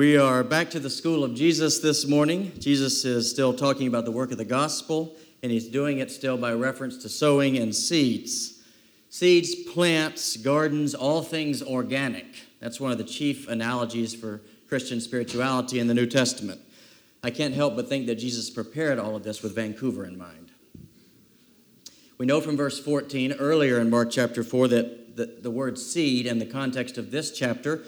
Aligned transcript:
We 0.00 0.16
are 0.16 0.42
back 0.42 0.70
to 0.70 0.80
the 0.80 0.88
school 0.88 1.24
of 1.24 1.34
Jesus 1.34 1.80
this 1.80 2.06
morning. 2.06 2.52
Jesus 2.58 3.04
is 3.04 3.28
still 3.28 3.52
talking 3.52 3.86
about 3.86 4.06
the 4.06 4.10
work 4.10 4.32
of 4.32 4.38
the 4.38 4.46
gospel, 4.46 5.14
and 5.42 5.52
he's 5.52 5.68
doing 5.68 5.98
it 5.98 6.10
still 6.10 6.38
by 6.38 6.54
reference 6.54 6.96
to 7.02 7.10
sowing 7.10 7.58
and 7.58 7.74
seeds. 7.74 8.62
Seeds, 9.10 9.54
plants, 9.54 10.38
gardens, 10.38 10.94
all 10.94 11.20
things 11.20 11.62
organic. 11.62 12.24
That's 12.60 12.80
one 12.80 12.92
of 12.92 12.96
the 12.96 13.04
chief 13.04 13.46
analogies 13.46 14.14
for 14.14 14.40
Christian 14.70 15.02
spirituality 15.02 15.78
in 15.78 15.86
the 15.86 15.92
New 15.92 16.06
Testament. 16.06 16.62
I 17.22 17.30
can't 17.30 17.52
help 17.52 17.76
but 17.76 17.86
think 17.86 18.06
that 18.06 18.14
Jesus 18.14 18.48
prepared 18.48 18.98
all 18.98 19.14
of 19.16 19.22
this 19.22 19.42
with 19.42 19.54
Vancouver 19.54 20.06
in 20.06 20.16
mind. 20.16 20.50
We 22.16 22.24
know 22.24 22.40
from 22.40 22.56
verse 22.56 22.80
14 22.80 23.34
earlier 23.34 23.78
in 23.78 23.90
Mark 23.90 24.10
chapter 24.10 24.42
4 24.42 24.68
that 24.68 25.16
the, 25.18 25.26
the 25.42 25.50
word 25.50 25.78
seed 25.78 26.24
in 26.24 26.38
the 26.38 26.46
context 26.46 26.96
of 26.96 27.10
this 27.10 27.30
chapter 27.32 27.82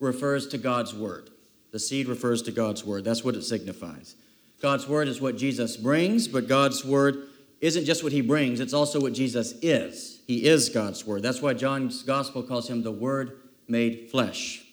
refers 0.00 0.48
to 0.48 0.56
God's 0.56 0.94
word. 0.94 1.28
The 1.70 1.78
seed 1.78 2.08
refers 2.08 2.42
to 2.42 2.52
God's 2.52 2.84
word. 2.84 3.04
That's 3.04 3.24
what 3.24 3.34
it 3.34 3.42
signifies. 3.42 4.14
God's 4.60 4.88
word 4.88 5.08
is 5.08 5.20
what 5.20 5.36
Jesus 5.36 5.76
brings, 5.76 6.26
but 6.26 6.48
God's 6.48 6.84
word 6.84 7.28
isn't 7.60 7.84
just 7.84 8.02
what 8.02 8.12
he 8.12 8.20
brings, 8.20 8.60
it's 8.60 8.72
also 8.72 9.00
what 9.00 9.12
Jesus 9.12 9.52
is. 9.62 10.20
He 10.26 10.46
is 10.46 10.68
God's 10.68 11.06
word. 11.06 11.22
That's 11.22 11.42
why 11.42 11.54
John's 11.54 12.02
gospel 12.02 12.42
calls 12.42 12.68
him 12.68 12.82
the 12.82 12.92
word 12.92 13.40
made 13.66 14.10
flesh. 14.10 14.64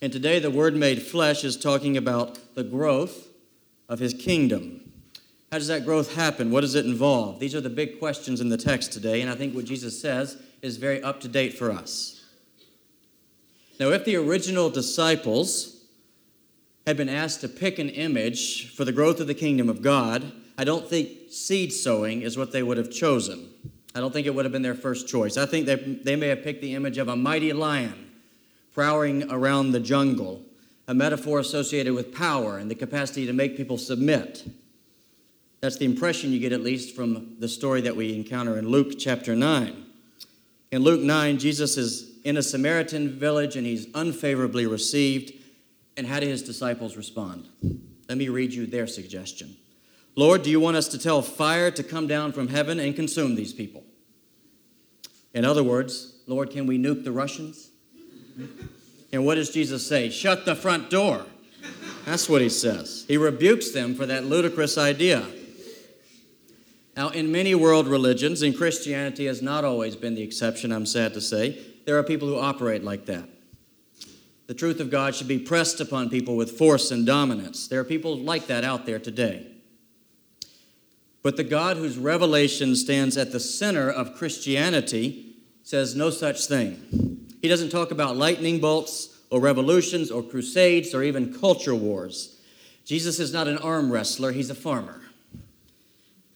And 0.00 0.12
today, 0.12 0.38
the 0.38 0.50
word 0.50 0.74
made 0.74 1.02
flesh 1.02 1.44
is 1.44 1.56
talking 1.56 1.96
about 1.96 2.54
the 2.54 2.64
growth 2.64 3.28
of 3.88 4.00
his 4.00 4.14
kingdom. 4.14 4.92
How 5.50 5.58
does 5.58 5.68
that 5.68 5.84
growth 5.84 6.14
happen? 6.14 6.50
What 6.50 6.62
does 6.62 6.74
it 6.74 6.86
involve? 6.86 7.38
These 7.38 7.54
are 7.54 7.60
the 7.60 7.70
big 7.70 7.98
questions 7.98 8.40
in 8.40 8.48
the 8.48 8.56
text 8.56 8.92
today, 8.92 9.20
and 9.20 9.30
I 9.30 9.34
think 9.34 9.54
what 9.54 9.66
Jesus 9.66 10.00
says 10.00 10.42
is 10.62 10.76
very 10.76 11.02
up 11.02 11.20
to 11.20 11.28
date 11.28 11.58
for 11.58 11.70
us. 11.70 12.24
Now, 13.78 13.90
if 13.90 14.04
the 14.04 14.16
original 14.16 14.70
disciples 14.70 15.81
had 16.86 16.96
been 16.96 17.08
asked 17.08 17.40
to 17.42 17.48
pick 17.48 17.78
an 17.78 17.88
image 17.88 18.74
for 18.74 18.84
the 18.84 18.92
growth 18.92 19.20
of 19.20 19.26
the 19.26 19.34
kingdom 19.34 19.68
of 19.68 19.82
God, 19.82 20.32
I 20.58 20.64
don't 20.64 20.88
think 20.88 21.30
seed 21.30 21.72
sowing 21.72 22.22
is 22.22 22.36
what 22.36 22.52
they 22.52 22.62
would 22.62 22.76
have 22.76 22.90
chosen. 22.90 23.48
I 23.94 24.00
don't 24.00 24.12
think 24.12 24.26
it 24.26 24.34
would 24.34 24.44
have 24.44 24.52
been 24.52 24.62
their 24.62 24.74
first 24.74 25.08
choice. 25.08 25.36
I 25.36 25.46
think 25.46 25.66
they, 25.66 25.76
they 25.76 26.16
may 26.16 26.28
have 26.28 26.42
picked 26.42 26.60
the 26.60 26.74
image 26.74 26.98
of 26.98 27.08
a 27.08 27.16
mighty 27.16 27.52
lion 27.52 28.10
prowling 28.74 29.30
around 29.30 29.72
the 29.72 29.80
jungle, 29.80 30.42
a 30.88 30.94
metaphor 30.94 31.38
associated 31.38 31.92
with 31.92 32.14
power 32.14 32.58
and 32.58 32.70
the 32.70 32.74
capacity 32.74 33.26
to 33.26 33.32
make 33.32 33.56
people 33.56 33.76
submit. 33.76 34.44
That's 35.60 35.76
the 35.76 35.84
impression 35.84 36.32
you 36.32 36.40
get, 36.40 36.52
at 36.52 36.62
least, 36.62 36.96
from 36.96 37.36
the 37.38 37.48
story 37.48 37.82
that 37.82 37.94
we 37.94 38.14
encounter 38.14 38.58
in 38.58 38.68
Luke 38.68 38.98
chapter 38.98 39.36
9. 39.36 39.84
In 40.72 40.82
Luke 40.82 41.02
9, 41.02 41.38
Jesus 41.38 41.76
is 41.76 42.18
in 42.24 42.36
a 42.36 42.42
Samaritan 42.42 43.10
village 43.10 43.56
and 43.56 43.66
he's 43.66 43.86
unfavorably 43.94 44.66
received. 44.66 45.32
And 45.96 46.06
how 46.06 46.20
do 46.20 46.26
his 46.26 46.42
disciples 46.42 46.96
respond? 46.96 47.48
Let 48.08 48.18
me 48.18 48.28
read 48.28 48.52
you 48.52 48.66
their 48.66 48.86
suggestion. 48.86 49.56
Lord, 50.14 50.42
do 50.42 50.50
you 50.50 50.60
want 50.60 50.76
us 50.76 50.88
to 50.88 50.98
tell 50.98 51.22
fire 51.22 51.70
to 51.70 51.82
come 51.82 52.06
down 52.06 52.32
from 52.32 52.48
heaven 52.48 52.78
and 52.78 52.94
consume 52.94 53.34
these 53.34 53.52
people? 53.52 53.84
In 55.34 55.44
other 55.44 55.62
words, 55.62 56.20
Lord, 56.26 56.50
can 56.50 56.66
we 56.66 56.78
nuke 56.78 57.04
the 57.04 57.12
Russians? 57.12 57.70
And 59.12 59.24
what 59.24 59.36
does 59.36 59.50
Jesus 59.50 59.86
say? 59.86 60.10
Shut 60.10 60.44
the 60.44 60.54
front 60.54 60.90
door. 60.90 61.24
That's 62.04 62.28
what 62.28 62.42
he 62.42 62.48
says. 62.48 63.04
He 63.08 63.16
rebukes 63.16 63.70
them 63.70 63.94
for 63.94 64.06
that 64.06 64.24
ludicrous 64.24 64.76
idea. 64.76 65.26
Now, 66.96 67.08
in 67.08 67.32
many 67.32 67.54
world 67.54 67.86
religions, 67.86 68.42
and 68.42 68.56
Christianity 68.56 69.26
has 69.26 69.40
not 69.40 69.64
always 69.64 69.96
been 69.96 70.14
the 70.14 70.22
exception, 70.22 70.72
I'm 70.72 70.84
sad 70.84 71.14
to 71.14 71.20
say, 71.20 71.58
there 71.86 71.96
are 71.96 72.02
people 72.02 72.28
who 72.28 72.38
operate 72.38 72.84
like 72.84 73.06
that. 73.06 73.28
The 74.46 74.54
truth 74.54 74.80
of 74.80 74.90
God 74.90 75.14
should 75.14 75.28
be 75.28 75.38
pressed 75.38 75.80
upon 75.80 76.10
people 76.10 76.36
with 76.36 76.58
force 76.58 76.90
and 76.90 77.06
dominance. 77.06 77.68
There 77.68 77.80
are 77.80 77.84
people 77.84 78.16
like 78.18 78.48
that 78.48 78.64
out 78.64 78.86
there 78.86 78.98
today. 78.98 79.46
But 81.22 81.36
the 81.36 81.44
God 81.44 81.76
whose 81.76 81.96
revelation 81.96 82.74
stands 82.74 83.16
at 83.16 83.30
the 83.30 83.40
center 83.40 83.88
of 83.88 84.16
Christianity 84.16 85.36
says 85.62 85.94
no 85.94 86.10
such 86.10 86.46
thing. 86.46 87.28
He 87.40 87.48
doesn't 87.48 87.70
talk 87.70 87.90
about 87.92 88.16
lightning 88.16 88.60
bolts 88.60 89.20
or 89.30 89.40
revolutions 89.40 90.10
or 90.10 90.22
crusades 90.22 90.94
or 90.94 91.02
even 91.02 91.32
culture 91.32 91.74
wars. 91.74 92.40
Jesus 92.84 93.20
is 93.20 93.32
not 93.32 93.46
an 93.46 93.58
arm 93.58 93.92
wrestler, 93.92 94.32
he's 94.32 94.50
a 94.50 94.54
farmer. 94.54 95.00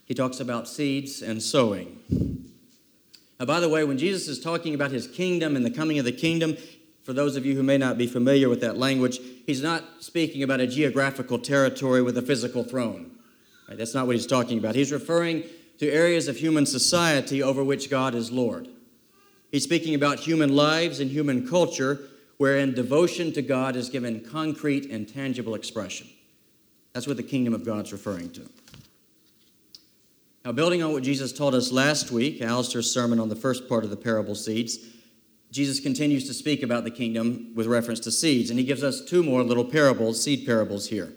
He 0.05 0.15
talks 0.15 0.39
about 0.39 0.69
seeds 0.69 1.21
and 1.21 1.43
sowing. 1.43 1.99
Now, 3.39 3.47
by 3.47 3.61
the 3.61 3.69
way, 3.69 3.85
when 3.85 3.99
Jesus 3.99 4.29
is 4.29 4.41
talking 4.41 4.75
about 4.75 4.93
his 4.93 5.09
kingdom 5.09 5.57
and 5.57 5.67
the 5.67 5.71
coming 5.71 5.99
of 5.99 6.05
the 6.05 6.13
kingdom, 6.13 6.57
for 7.07 7.13
those 7.13 7.37
of 7.37 7.47
you 7.47 7.55
who 7.55 7.63
may 7.63 7.79
not 7.79 7.97
be 7.97 8.09
familiar 8.09 8.49
with 8.49 8.61
that 8.63 8.77
language, 8.77 9.21
he's 9.47 9.63
not 9.63 9.85
speaking 10.01 10.43
about 10.43 10.59
a 10.59 10.67
geographical 10.67 11.39
territory 11.39 12.03
with 12.03 12.19
a 12.19 12.23
physical 12.23 12.65
throne. 12.65 13.13
Right? 13.69 13.79
That's 13.79 13.95
not 13.95 14.09
what 14.09 14.17
he's 14.17 14.27
talking 14.27 14.59
about. 14.59 14.75
He's 14.75 14.91
referring 14.91 15.45
to 15.79 15.89
areas 15.89 16.27
of 16.27 16.39
human 16.39 16.67
society 16.67 17.41
over 17.41 17.63
which 17.63 17.91
God 17.91 18.17
is 18.17 18.33
Lord. 18.33 18.67
He's 19.53 19.63
speaking 19.63 19.95
about 19.95 20.19
human 20.19 20.57
lives 20.57 20.99
and 20.99 21.09
human 21.09 21.47
culture 21.47 22.01
wherein 22.39 22.75
devotion 22.75 23.33
to 23.35 23.41
God 23.43 23.77
is 23.77 23.89
given 23.89 24.19
concrete 24.19 24.91
and 24.91 25.09
tangible 25.09 25.55
expression. 25.55 26.09
That's 26.93 27.07
what 27.07 27.19
the 27.19 27.23
kingdom 27.23 27.55
of 27.55 27.65
God's 27.65 27.93
referring 27.93 28.31
to. 28.33 28.51
Now, 30.45 30.51
building 30.51 30.83
on 30.83 30.93
what 30.93 31.05
Jesus 31.05 31.33
taught 31.33 31.55
us 31.55 31.71
last 31.71 32.11
week, 32.11 32.43
Alistair's 32.43 32.91
sermon 32.91 33.21
on 33.21 33.29
the 33.29 33.37
first 33.37 33.69
part 33.69 33.85
of 33.85 33.91
the 33.91 33.97
parable 33.97 34.35
seeds, 34.35 34.96
Jesus 35.57 35.81
continues 35.81 36.27
to 36.27 36.35
speak 36.35 36.63
about 36.63 36.85
the 36.85 36.91
kingdom 36.91 37.51
with 37.55 37.67
reference 37.67 37.99
to 38.01 38.11
seeds, 38.11 38.51
and 38.51 38.59
he 38.59 38.65
gives 38.67 38.85
us 38.85 39.01
two 39.01 39.23
more 39.23 39.43
little 39.43 39.65
parables, 39.65 40.23
seed 40.23 40.45
parables 40.45 40.87
here. 40.91 41.15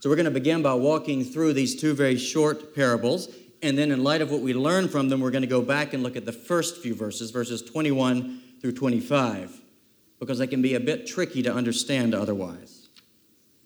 So 0.00 0.08
we're 0.08 0.16
going 0.16 0.24
to 0.24 0.30
begin 0.30 0.62
by 0.62 0.72
walking 0.72 1.22
through 1.22 1.52
these 1.52 1.78
two 1.78 1.92
very 1.92 2.16
short 2.16 2.74
parables, 2.74 3.28
and 3.60 3.76
then 3.76 3.90
in 3.90 4.02
light 4.02 4.22
of 4.22 4.30
what 4.30 4.40
we 4.40 4.54
learn 4.54 4.88
from 4.88 5.10
them, 5.10 5.20
we're 5.20 5.30
going 5.30 5.42
to 5.42 5.46
go 5.46 5.60
back 5.60 5.92
and 5.92 6.02
look 6.02 6.16
at 6.16 6.24
the 6.24 6.32
first 6.32 6.78
few 6.78 6.94
verses, 6.94 7.30
verses 7.30 7.60
21 7.60 8.40
through 8.62 8.72
25, 8.72 9.60
because 10.18 10.38
they 10.38 10.46
can 10.46 10.62
be 10.62 10.74
a 10.74 10.80
bit 10.80 11.06
tricky 11.06 11.42
to 11.42 11.52
understand 11.52 12.14
otherwise. 12.14 12.88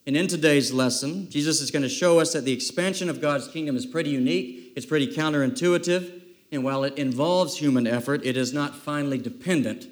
And 0.08 0.16
in 0.16 0.26
today's 0.26 0.72
lesson, 0.72 1.30
Jesus 1.30 1.60
is 1.60 1.70
going 1.70 1.84
to 1.84 1.88
show 1.88 2.18
us 2.18 2.32
that 2.32 2.44
the 2.44 2.52
expansion 2.52 3.08
of 3.08 3.20
God's 3.20 3.46
kingdom 3.46 3.76
is 3.76 3.86
pretty 3.86 4.10
unique, 4.10 4.72
it's 4.74 4.86
pretty 4.86 5.06
counterintuitive, 5.06 6.20
and 6.50 6.64
while 6.64 6.82
it 6.82 6.98
involves 6.98 7.58
human 7.58 7.86
effort, 7.86 8.22
it 8.24 8.36
is 8.36 8.52
not 8.52 8.74
finally 8.74 9.18
dependent 9.18 9.86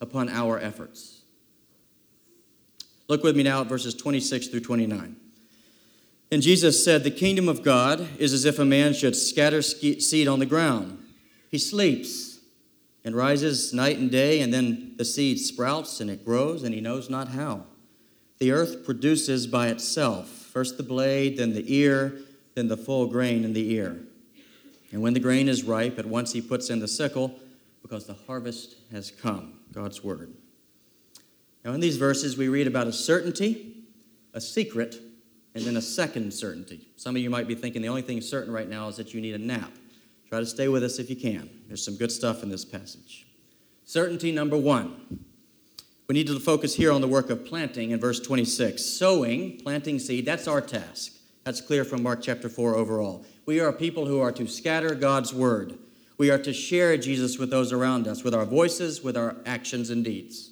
upon 0.00 0.28
our 0.28 0.58
efforts. 0.58 1.22
Look 3.08 3.22
with 3.22 3.36
me 3.36 3.42
now 3.42 3.62
at 3.62 3.66
verses 3.66 3.94
26 3.94 4.48
through 4.48 4.60
29. 4.60 5.16
And 6.30 6.42
Jesus 6.42 6.84
said, 6.84 7.04
The 7.04 7.10
kingdom 7.10 7.48
of 7.48 7.62
God 7.62 8.06
is 8.18 8.32
as 8.32 8.44
if 8.44 8.58
a 8.58 8.64
man 8.64 8.92
should 8.92 9.16
scatter 9.16 9.62
seed 9.62 10.28
on 10.28 10.38
the 10.38 10.46
ground. 10.46 11.02
He 11.50 11.58
sleeps 11.58 12.38
and 13.04 13.16
rises 13.16 13.72
night 13.72 13.96
and 13.98 14.10
day, 14.10 14.40
and 14.40 14.52
then 14.52 14.92
the 14.96 15.04
seed 15.04 15.38
sprouts 15.38 16.00
and 16.00 16.10
it 16.10 16.24
grows, 16.24 16.62
and 16.62 16.74
he 16.74 16.80
knows 16.80 17.08
not 17.08 17.28
how. 17.28 17.64
The 18.38 18.52
earth 18.52 18.84
produces 18.84 19.46
by 19.46 19.68
itself 19.68 20.28
first 20.28 20.76
the 20.76 20.82
blade, 20.82 21.38
then 21.38 21.54
the 21.54 21.74
ear, 21.74 22.18
then 22.54 22.68
the 22.68 22.76
full 22.76 23.06
grain 23.06 23.44
in 23.44 23.52
the 23.52 23.72
ear. 23.72 23.96
And 24.90 25.02
when 25.02 25.14
the 25.14 25.20
grain 25.20 25.48
is 25.48 25.64
ripe, 25.64 25.98
at 25.98 26.06
once 26.06 26.32
he 26.32 26.40
puts 26.40 26.70
in 26.70 26.80
the 26.80 26.88
sickle, 26.88 27.38
because 27.82 28.06
the 28.06 28.16
harvest 28.26 28.76
has 28.90 29.10
come. 29.10 29.57
God's 29.72 30.02
word. 30.02 30.34
Now, 31.64 31.72
in 31.72 31.80
these 31.80 31.96
verses, 31.96 32.36
we 32.36 32.48
read 32.48 32.66
about 32.66 32.86
a 32.86 32.92
certainty, 32.92 33.84
a 34.32 34.40
secret, 34.40 34.96
and 35.54 35.64
then 35.64 35.76
a 35.76 35.82
second 35.82 36.32
certainty. 36.32 36.88
Some 36.96 37.16
of 37.16 37.22
you 37.22 37.30
might 37.30 37.48
be 37.48 37.54
thinking 37.54 37.82
the 37.82 37.88
only 37.88 38.02
thing 38.02 38.20
certain 38.20 38.52
right 38.52 38.68
now 38.68 38.88
is 38.88 38.96
that 38.96 39.12
you 39.12 39.20
need 39.20 39.34
a 39.34 39.38
nap. 39.38 39.72
Try 40.28 40.40
to 40.40 40.46
stay 40.46 40.68
with 40.68 40.84
us 40.84 40.98
if 40.98 41.10
you 41.10 41.16
can. 41.16 41.50
There's 41.66 41.84
some 41.84 41.96
good 41.96 42.12
stuff 42.12 42.42
in 42.42 42.48
this 42.48 42.64
passage. 42.64 43.26
Certainty 43.84 44.30
number 44.32 44.56
one. 44.56 45.24
We 46.08 46.14
need 46.14 46.26
to 46.28 46.38
focus 46.38 46.74
here 46.74 46.92
on 46.92 47.00
the 47.00 47.08
work 47.08 47.28
of 47.28 47.44
planting 47.44 47.90
in 47.90 48.00
verse 48.00 48.20
26. 48.20 48.82
Sowing, 48.82 49.58
planting 49.58 49.98
seed, 49.98 50.24
that's 50.24 50.48
our 50.48 50.60
task. 50.60 51.12
That's 51.44 51.60
clear 51.60 51.84
from 51.84 52.02
Mark 52.02 52.22
chapter 52.22 52.48
4 52.48 52.76
overall. 52.76 53.24
We 53.46 53.60
are 53.60 53.72
people 53.72 54.06
who 54.06 54.20
are 54.20 54.32
to 54.32 54.46
scatter 54.46 54.94
God's 54.94 55.32
word 55.32 55.78
we 56.18 56.30
are 56.30 56.38
to 56.38 56.52
share 56.52 56.96
Jesus 56.96 57.38
with 57.38 57.48
those 57.48 57.72
around 57.72 58.08
us, 58.08 58.24
with 58.24 58.34
our 58.34 58.44
voices, 58.44 59.02
with 59.02 59.16
our 59.16 59.36
actions 59.46 59.88
and 59.88 60.04
deeds. 60.04 60.50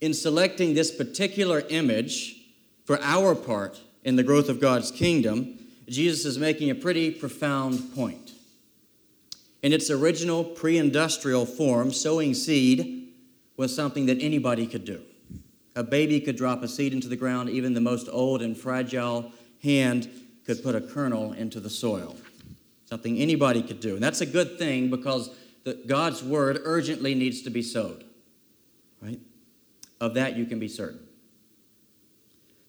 In 0.00 0.14
selecting 0.14 0.74
this 0.74 0.90
particular 0.90 1.62
image 1.68 2.42
for 2.84 2.98
our 3.02 3.34
part 3.34 3.80
in 4.02 4.16
the 4.16 4.22
growth 4.22 4.48
of 4.48 4.60
God's 4.60 4.90
kingdom, 4.90 5.58
Jesus 5.88 6.24
is 6.24 6.38
making 6.38 6.70
a 6.70 6.74
pretty 6.74 7.10
profound 7.10 7.94
point. 7.94 8.32
In 9.62 9.72
its 9.72 9.90
original 9.90 10.42
pre 10.42 10.78
industrial 10.78 11.46
form, 11.46 11.92
sowing 11.92 12.34
seed 12.34 13.12
was 13.56 13.74
something 13.74 14.06
that 14.06 14.20
anybody 14.20 14.66
could 14.66 14.84
do. 14.84 15.02
A 15.76 15.82
baby 15.82 16.20
could 16.20 16.36
drop 16.36 16.62
a 16.62 16.68
seed 16.68 16.92
into 16.92 17.08
the 17.08 17.16
ground, 17.16 17.50
even 17.50 17.74
the 17.74 17.80
most 17.80 18.08
old 18.10 18.42
and 18.42 18.56
fragile 18.56 19.32
hand 19.62 20.08
could 20.46 20.62
put 20.62 20.74
a 20.74 20.80
kernel 20.80 21.32
into 21.32 21.60
the 21.60 21.70
soil 21.70 22.16
something 22.94 23.18
anybody 23.18 23.60
could 23.60 23.80
do. 23.80 23.94
And 23.94 24.02
that's 24.04 24.20
a 24.20 24.26
good 24.26 24.56
thing 24.56 24.88
because 24.88 25.28
the, 25.64 25.74
God's 25.84 26.22
word 26.22 26.60
urgently 26.62 27.12
needs 27.16 27.42
to 27.42 27.50
be 27.50 27.60
sowed. 27.60 28.04
Right? 29.02 29.18
Of 30.00 30.14
that 30.14 30.36
you 30.36 30.46
can 30.46 30.60
be 30.60 30.68
certain. 30.68 31.00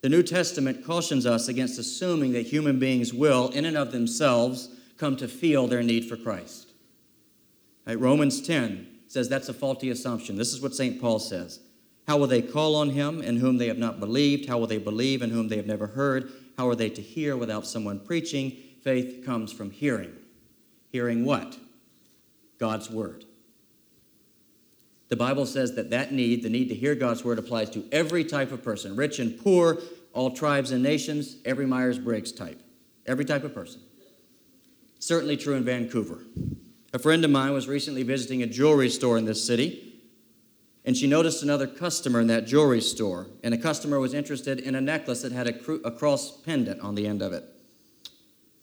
The 0.02 0.10
New 0.10 0.24
Testament 0.24 0.84
cautions 0.84 1.28
us 1.28 1.48
against 1.48 1.78
assuming 1.78 2.34
that 2.34 2.48
human 2.48 2.80
beings 2.80 3.14
will, 3.14 3.50
in 3.50 3.66
and 3.66 3.78
of 3.78 3.92
themselves, 3.92 4.70
come 4.98 5.16
to 5.18 5.28
feel 5.28 5.68
their 5.68 5.84
need 5.84 6.10
for 6.10 6.18
Christ. 6.18 6.74
Right? 7.86 8.00
Romans 8.00 8.42
10 8.42 8.88
says 9.08 9.30
that's 9.30 9.50
a 9.50 9.54
faulty 9.54 9.92
assumption. 9.92 10.38
This 10.38 10.56
is 10.56 10.60
what 10.60 10.74
St. 10.74 11.00
Paul 11.00 11.20
says. 11.20 11.60
How 12.08 12.18
will 12.18 12.26
they 12.26 12.42
call 12.42 12.76
on 12.78 12.90
him 12.90 13.22
in 13.22 13.38
whom 13.38 13.60
they 13.60 13.68
have 13.68 13.78
not 13.78 14.00
believed? 14.00 14.50
How 14.50 14.58
will 14.58 14.66
they 14.66 14.80
believe 14.80 15.22
in 15.22 15.30
whom 15.30 15.50
they 15.50 15.58
have 15.58 15.68
never 15.68 15.86
heard? 15.86 16.32
How 16.58 16.68
are 16.68 16.76
they 16.76 16.90
to 16.90 17.02
hear 17.04 17.38
without 17.38 17.68
someone 17.68 18.00
preaching? 18.00 18.58
Faith 18.86 19.26
comes 19.26 19.52
from 19.52 19.72
hearing. 19.72 20.14
Hearing 20.92 21.26
what? 21.26 21.58
God's 22.60 22.88
word. 22.88 23.26
The 25.08 25.16
Bible 25.16 25.48
says 25.48 25.74
that 25.74 25.90
that 25.90 26.14
need, 26.14 26.44
the 26.44 26.50
need 26.50 26.70
to 26.70 26.76
hear 26.76 26.94
God's 26.94 27.24
word, 27.24 27.40
applies 27.40 27.72
to 27.72 27.84
every 27.92 28.24
type 28.24 28.52
of 28.52 28.64
person 28.64 28.96
rich 28.96 29.18
and 29.18 29.42
poor, 29.44 29.80
all 30.14 30.30
tribes 30.32 30.70
and 30.70 30.84
nations, 30.84 31.38
every 31.46 31.66
Myers 31.66 31.98
Briggs 31.98 32.32
type. 32.32 32.62
Every 33.08 33.26
type 33.26 33.44
of 33.44 33.56
person. 33.56 33.82
Certainly 35.00 35.38
true 35.38 35.56
in 35.56 35.64
Vancouver. 35.64 36.20
A 36.94 37.00
friend 37.00 37.26
of 37.26 37.32
mine 37.32 37.54
was 37.54 37.68
recently 37.68 38.04
visiting 38.04 38.44
a 38.44 38.48
jewelry 38.48 38.90
store 38.90 39.18
in 39.18 39.26
this 39.26 39.44
city, 39.44 40.00
and 40.86 40.96
she 40.96 41.08
noticed 41.08 41.42
another 41.42 41.66
customer 41.66 42.22
in 42.22 42.28
that 42.28 42.46
jewelry 42.46 42.82
store. 42.82 43.26
And 43.44 43.52
a 43.52 43.58
customer 43.58 44.00
was 44.00 44.14
interested 44.14 44.60
in 44.60 44.76
a 44.76 44.82
necklace 44.82 45.24
that 45.24 45.32
had 45.32 45.48
a 45.48 45.92
cross 45.92 46.40
pendant 46.42 46.82
on 46.82 46.94
the 46.94 47.08
end 47.08 47.24
of 47.24 47.34
it. 47.34 47.46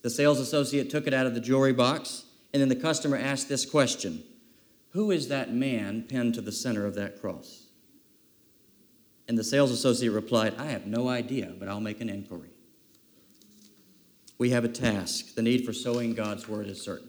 The 0.02 0.10
sales 0.10 0.40
associate 0.40 0.90
took 0.90 1.06
it 1.06 1.14
out 1.14 1.26
of 1.26 1.34
the 1.34 1.40
jewelry 1.40 1.72
box, 1.72 2.24
and 2.52 2.60
then 2.60 2.68
the 2.68 2.76
customer 2.76 3.16
asked 3.16 3.48
this 3.48 3.64
question 3.64 4.22
Who 4.90 5.10
is 5.10 5.28
that 5.28 5.54
man 5.54 6.02
pinned 6.02 6.34
to 6.34 6.40
the 6.40 6.52
center 6.52 6.84
of 6.84 6.94
that 6.96 7.20
cross? 7.20 7.66
And 9.28 9.38
the 9.38 9.44
sales 9.44 9.70
associate 9.70 10.10
replied, 10.10 10.54
I 10.58 10.66
have 10.66 10.86
no 10.86 11.08
idea, 11.08 11.54
but 11.58 11.68
I'll 11.68 11.80
make 11.80 12.00
an 12.00 12.10
inquiry. 12.10 12.50
We 14.38 14.50
have 14.50 14.64
a 14.64 14.68
task. 14.68 15.36
The 15.36 15.42
need 15.42 15.64
for 15.64 15.72
sowing 15.72 16.14
God's 16.14 16.48
word 16.48 16.66
is 16.66 16.82
certain. 16.82 17.08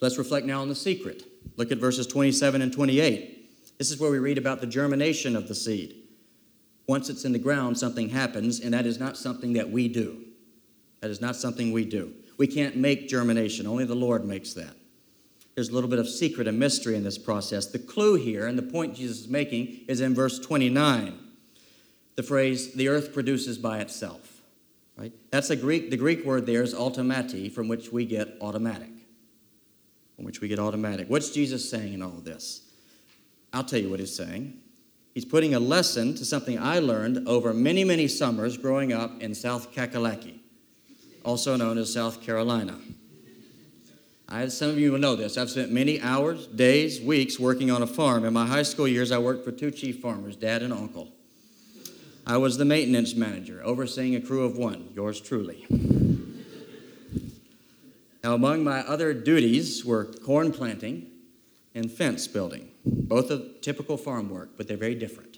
Let's 0.00 0.18
reflect 0.18 0.44
now 0.46 0.60
on 0.60 0.68
the 0.68 0.74
secret. 0.74 1.24
Look 1.56 1.72
at 1.72 1.78
verses 1.78 2.06
27 2.06 2.60
and 2.60 2.72
28. 2.72 3.78
This 3.78 3.90
is 3.90 3.98
where 3.98 4.10
we 4.10 4.18
read 4.18 4.38
about 4.38 4.60
the 4.60 4.66
germination 4.66 5.34
of 5.34 5.48
the 5.48 5.54
seed. 5.54 5.96
Once 6.86 7.08
it's 7.08 7.24
in 7.24 7.32
the 7.32 7.38
ground, 7.38 7.78
something 7.78 8.10
happens, 8.10 8.60
and 8.60 8.74
that 8.74 8.84
is 8.84 9.00
not 9.00 9.16
something 9.16 9.54
that 9.54 9.70
we 9.70 9.88
do. 9.88 10.23
That 11.04 11.10
is 11.10 11.20
not 11.20 11.36
something 11.36 11.70
we 11.70 11.84
do. 11.84 12.14
We 12.38 12.46
can't 12.46 12.76
make 12.76 13.08
germination, 13.08 13.66
only 13.66 13.84
the 13.84 13.94
Lord 13.94 14.24
makes 14.24 14.54
that. 14.54 14.74
There's 15.54 15.68
a 15.68 15.72
little 15.72 15.90
bit 15.90 15.98
of 15.98 16.08
secret 16.08 16.48
and 16.48 16.58
mystery 16.58 16.96
in 16.96 17.04
this 17.04 17.18
process. 17.18 17.66
The 17.66 17.78
clue 17.78 18.14
here, 18.14 18.46
and 18.46 18.58
the 18.58 18.62
point 18.62 18.94
Jesus 18.94 19.20
is 19.20 19.28
making, 19.28 19.84
is 19.86 20.00
in 20.00 20.14
verse 20.14 20.38
29. 20.38 21.18
The 22.16 22.22
phrase, 22.22 22.72
the 22.72 22.88
earth 22.88 23.12
produces 23.12 23.58
by 23.58 23.80
itself. 23.80 24.40
Right? 24.96 25.12
That's 25.30 25.50
a 25.50 25.56
Greek, 25.56 25.90
the 25.90 25.98
Greek 25.98 26.24
word 26.24 26.46
there 26.46 26.62
is 26.62 26.74
automati, 26.74 27.50
from 27.50 27.68
which 27.68 27.92
we 27.92 28.06
get 28.06 28.38
automatic 28.40 28.88
from 30.14 30.24
which 30.24 30.40
we 30.40 30.48
get 30.48 30.58
automatic. 30.58 31.08
What's 31.08 31.30
Jesus 31.30 31.68
saying 31.68 31.92
in 31.92 32.02
all 32.02 32.10
of 32.10 32.24
this? 32.24 32.62
I'll 33.52 33.64
tell 33.64 33.80
you 33.80 33.90
what 33.90 34.00
he's 34.00 34.14
saying. 34.14 34.60
He's 35.12 35.24
putting 35.24 35.54
a 35.54 35.60
lesson 35.60 36.14
to 36.16 36.24
something 36.24 36.58
I 36.58 36.80
learned 36.80 37.28
over 37.28 37.54
many, 37.54 37.84
many 37.84 38.08
summers 38.08 38.56
growing 38.56 38.92
up 38.92 39.20
in 39.22 39.34
South 39.34 39.72
Kakalaki, 39.72 40.40
also 41.24 41.56
known 41.56 41.78
as 41.78 41.92
South 41.92 42.22
Carolina. 42.22 42.78
I, 44.28 44.48
some 44.48 44.70
of 44.70 44.78
you 44.78 44.92
will 44.92 44.98
know 44.98 45.16
this. 45.16 45.36
I've 45.36 45.50
spent 45.50 45.70
many 45.70 46.00
hours, 46.00 46.46
days, 46.46 47.00
weeks 47.00 47.38
working 47.38 47.70
on 47.70 47.82
a 47.82 47.86
farm. 47.86 48.24
In 48.24 48.32
my 48.32 48.46
high 48.46 48.62
school 48.62 48.88
years, 48.88 49.12
I 49.12 49.18
worked 49.18 49.44
for 49.44 49.52
two 49.52 49.70
chief 49.70 50.00
farmers, 50.00 50.36
dad 50.36 50.62
and 50.62 50.72
uncle. 50.72 51.08
I 52.26 52.38
was 52.38 52.56
the 52.56 52.64
maintenance 52.64 53.14
manager, 53.14 53.60
overseeing 53.62 54.14
a 54.14 54.20
crew 54.20 54.44
of 54.44 54.56
one, 54.56 54.88
yours 54.94 55.20
truly. 55.20 55.66
Now, 58.24 58.34
among 58.34 58.64
my 58.64 58.80
other 58.80 59.12
duties 59.12 59.84
were 59.84 60.06
corn 60.06 60.50
planting 60.50 61.10
and 61.74 61.92
fence 61.92 62.26
building, 62.26 62.70
both 62.86 63.30
of 63.30 63.60
typical 63.60 63.98
farm 63.98 64.30
work, 64.30 64.52
but 64.56 64.66
they're 64.66 64.78
very 64.78 64.94
different. 64.94 65.36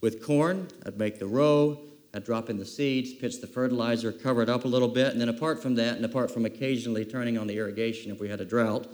With 0.00 0.24
corn, 0.24 0.68
I'd 0.86 0.98
make 0.98 1.18
the 1.18 1.26
row, 1.26 1.80
I'd 2.16 2.24
drop 2.24 2.48
in 2.48 2.56
the 2.56 2.64
seeds, 2.64 3.12
pitch 3.12 3.42
the 3.42 3.46
fertilizer, 3.46 4.10
cover 4.10 4.40
it 4.40 4.48
up 4.48 4.64
a 4.64 4.68
little 4.68 4.88
bit, 4.88 5.12
and 5.12 5.20
then 5.20 5.28
apart 5.28 5.62
from 5.62 5.74
that, 5.74 5.96
and 5.96 6.04
apart 6.04 6.30
from 6.30 6.46
occasionally 6.46 7.04
turning 7.04 7.36
on 7.36 7.46
the 7.46 7.58
irrigation 7.58 8.10
if 8.10 8.18
we 8.18 8.30
had 8.30 8.40
a 8.40 8.44
drought, 8.46 8.86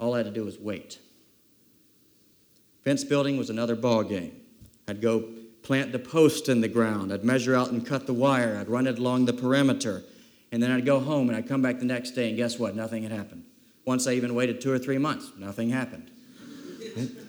all 0.00 0.14
I 0.14 0.18
had 0.18 0.26
to 0.26 0.32
do 0.32 0.46
was 0.46 0.58
wait. 0.58 0.98
Fence 2.82 3.04
building 3.04 3.36
was 3.36 3.50
another 3.50 3.76
ball 3.76 4.02
game. 4.02 4.40
I'd 4.88 5.02
go 5.02 5.28
plant 5.62 5.92
the 5.92 5.98
post 5.98 6.48
in 6.48 6.62
the 6.62 6.68
ground. 6.68 7.12
I'd 7.12 7.24
measure 7.24 7.54
out 7.54 7.70
and 7.70 7.86
cut 7.86 8.06
the 8.06 8.14
wire. 8.14 8.56
I'd 8.58 8.70
run 8.70 8.86
it 8.86 8.98
along 8.98 9.26
the 9.26 9.34
perimeter. 9.34 10.02
And 10.50 10.62
then 10.62 10.70
I'd 10.70 10.86
go 10.86 10.98
home 10.98 11.28
and 11.28 11.36
I'd 11.36 11.46
come 11.46 11.60
back 11.60 11.78
the 11.78 11.84
next 11.84 12.12
day, 12.12 12.28
and 12.28 12.38
guess 12.38 12.58
what? 12.58 12.74
Nothing 12.74 13.02
had 13.02 13.12
happened. 13.12 13.44
Once 13.84 14.06
I 14.06 14.12
even 14.12 14.34
waited 14.34 14.62
two 14.62 14.72
or 14.72 14.78
three 14.78 14.98
months, 14.98 15.30
nothing 15.36 15.68
happened. 15.68 16.10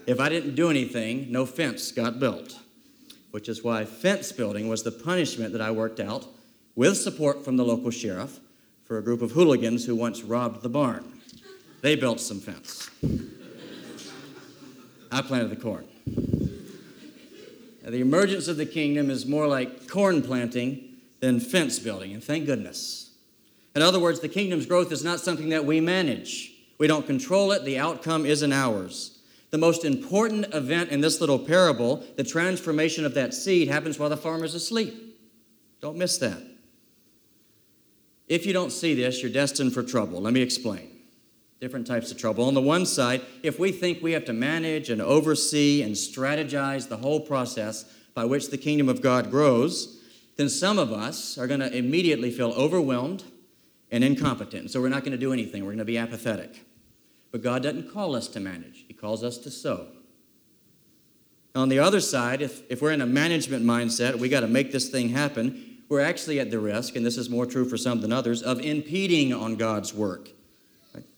if 0.08 0.22
I 0.22 0.30
didn't 0.30 0.56
do 0.56 0.70
anything, 0.70 1.30
no 1.34 1.46
fence 1.46 1.92
got 1.92 2.18
built, 2.18 2.60
which 3.34 3.50
is 3.50 3.64
why 3.64 3.84
fence 3.84 4.32
building 4.32 4.68
was 4.68 4.84
the 4.84 4.92
punishment 4.92 5.54
that 5.54 5.62
I 5.62 5.72
worked 5.72 6.00
out 6.00 6.28
with 6.76 6.96
support 6.98 7.44
from 7.44 7.58
the 7.58 7.66
local 7.66 7.90
sheriff 7.90 8.40
for 8.84 9.00
a 9.00 9.02
group 9.02 9.24
of 9.24 9.32
hooligans 9.32 9.86
who 9.86 9.96
once 9.96 10.22
robbed 10.22 10.62
the 10.62 10.70
barn. 10.70 11.20
They 11.82 11.96
built 11.96 12.20
some 12.20 12.40
fence. 12.40 12.92
I 15.12 15.24
planted 15.24 15.50
the 15.50 15.56
corn. 15.56 15.88
Now, 17.84 17.90
the 17.90 18.02
emergence 18.02 18.48
of 18.48 18.58
the 18.58 18.68
kingdom 18.68 19.10
is 19.10 19.26
more 19.26 19.48
like 19.48 19.90
corn 19.90 20.22
planting 20.22 20.98
than 21.20 21.40
fence 21.40 21.80
building, 21.80 22.14
and 22.14 22.24
thank 22.24 22.46
goodness. 22.46 23.14
In 23.76 23.82
other 23.82 24.00
words, 24.00 24.20
the 24.20 24.30
kingdom's 24.30 24.68
growth 24.68 24.92
is 24.92 25.04
not 25.04 25.20
something 25.20 25.50
that 25.50 25.66
we 25.66 25.82
manage. 25.82 26.52
We 26.78 26.86
don't 26.86 27.08
control 27.08 27.52
it, 27.52 27.66
the 27.66 27.80
outcome 27.80 28.28
isn't 28.28 28.54
ours. 28.54 29.13
The 29.54 29.60
most 29.60 29.86
important 29.86 30.52
event 30.52 30.90
in 30.90 31.00
this 31.00 31.22
little 31.22 31.38
parable, 31.38 32.04
the 32.16 32.24
transformation 32.24 33.06
of 33.06 33.14
that 33.14 33.36
seed, 33.36 33.68
happens 33.68 34.00
while 34.00 34.10
the 34.10 34.18
farmer's 34.18 34.56
asleep. 34.56 35.16
Don't 35.80 35.96
miss 35.96 36.18
that. 36.18 36.42
If 38.28 38.48
you 38.48 38.54
don't 38.54 38.72
see 38.72 38.96
this, 38.96 39.22
you're 39.22 39.32
destined 39.32 39.76
for 39.76 39.84
trouble. 39.84 40.20
Let 40.20 40.34
me 40.34 40.42
explain. 40.42 40.90
Different 41.62 41.86
types 41.86 42.12
of 42.12 42.18
trouble. 42.18 42.46
On 42.46 42.56
the 42.56 42.62
one 42.64 42.88
side, 42.88 43.22
if 43.44 43.60
we 43.60 43.72
think 43.72 44.02
we 44.02 44.14
have 44.14 44.26
to 44.26 44.34
manage 44.34 44.90
and 44.90 45.00
oversee 45.00 45.84
and 45.84 45.94
strategize 45.94 46.90
the 46.90 46.98
whole 46.98 47.20
process 47.20 47.86
by 48.16 48.26
which 48.26 48.50
the 48.50 48.58
kingdom 48.58 48.90
of 48.90 49.04
God 49.04 49.30
grows, 49.30 50.02
then 50.36 50.50
some 50.50 50.80
of 50.80 50.92
us 50.92 51.38
are 51.38 51.46
going 51.46 51.60
to 51.60 51.72
immediately 51.72 52.32
feel 52.32 52.54
overwhelmed 52.54 53.24
and 53.92 54.04
incompetent. 54.04 54.72
So 54.72 54.82
we're 54.82 54.90
not 54.90 55.04
going 55.04 55.12
to 55.12 55.18
do 55.20 55.32
anything. 55.32 55.62
We're 55.62 55.74
going 55.74 55.78
to 55.78 55.86
be 55.86 56.00
apathetic. 56.00 56.66
But 57.34 57.42
God 57.42 57.64
doesn't 57.64 57.92
call 57.92 58.16
us 58.16 58.30
to 58.30 58.40
manage, 58.40 58.86
He 58.88 58.94
calls 58.94 59.22
us 59.22 59.38
to 59.40 59.52
sow. 59.52 59.88
On 61.56 61.68
the 61.68 61.80
other 61.80 62.00
side, 62.00 62.42
if, 62.42 62.64
if 62.72 62.82
we're 62.82 62.92
in 62.92 63.02
a 63.02 63.06
management 63.06 63.66
mindset, 63.66 64.16
we 64.16 64.30
got 64.30 64.40
to 64.40 64.48
make 64.48 64.72
this 64.72 64.90
thing 64.90 65.10
happen, 65.10 65.82
we're 65.90 66.00
actually 66.00 66.40
at 66.40 66.50
the 66.50 66.60
risk, 66.60 66.96
and 66.96 67.06
this 67.06 67.18
is 67.18 67.30
more 67.30 67.46
true 67.46 67.68
for 67.68 67.78
some 67.78 68.02
than 68.02 68.14
others, 68.14 68.42
of 68.42 68.62
impeding 68.62 69.34
on 69.34 69.56
God's 69.56 69.94
work. 69.94 70.30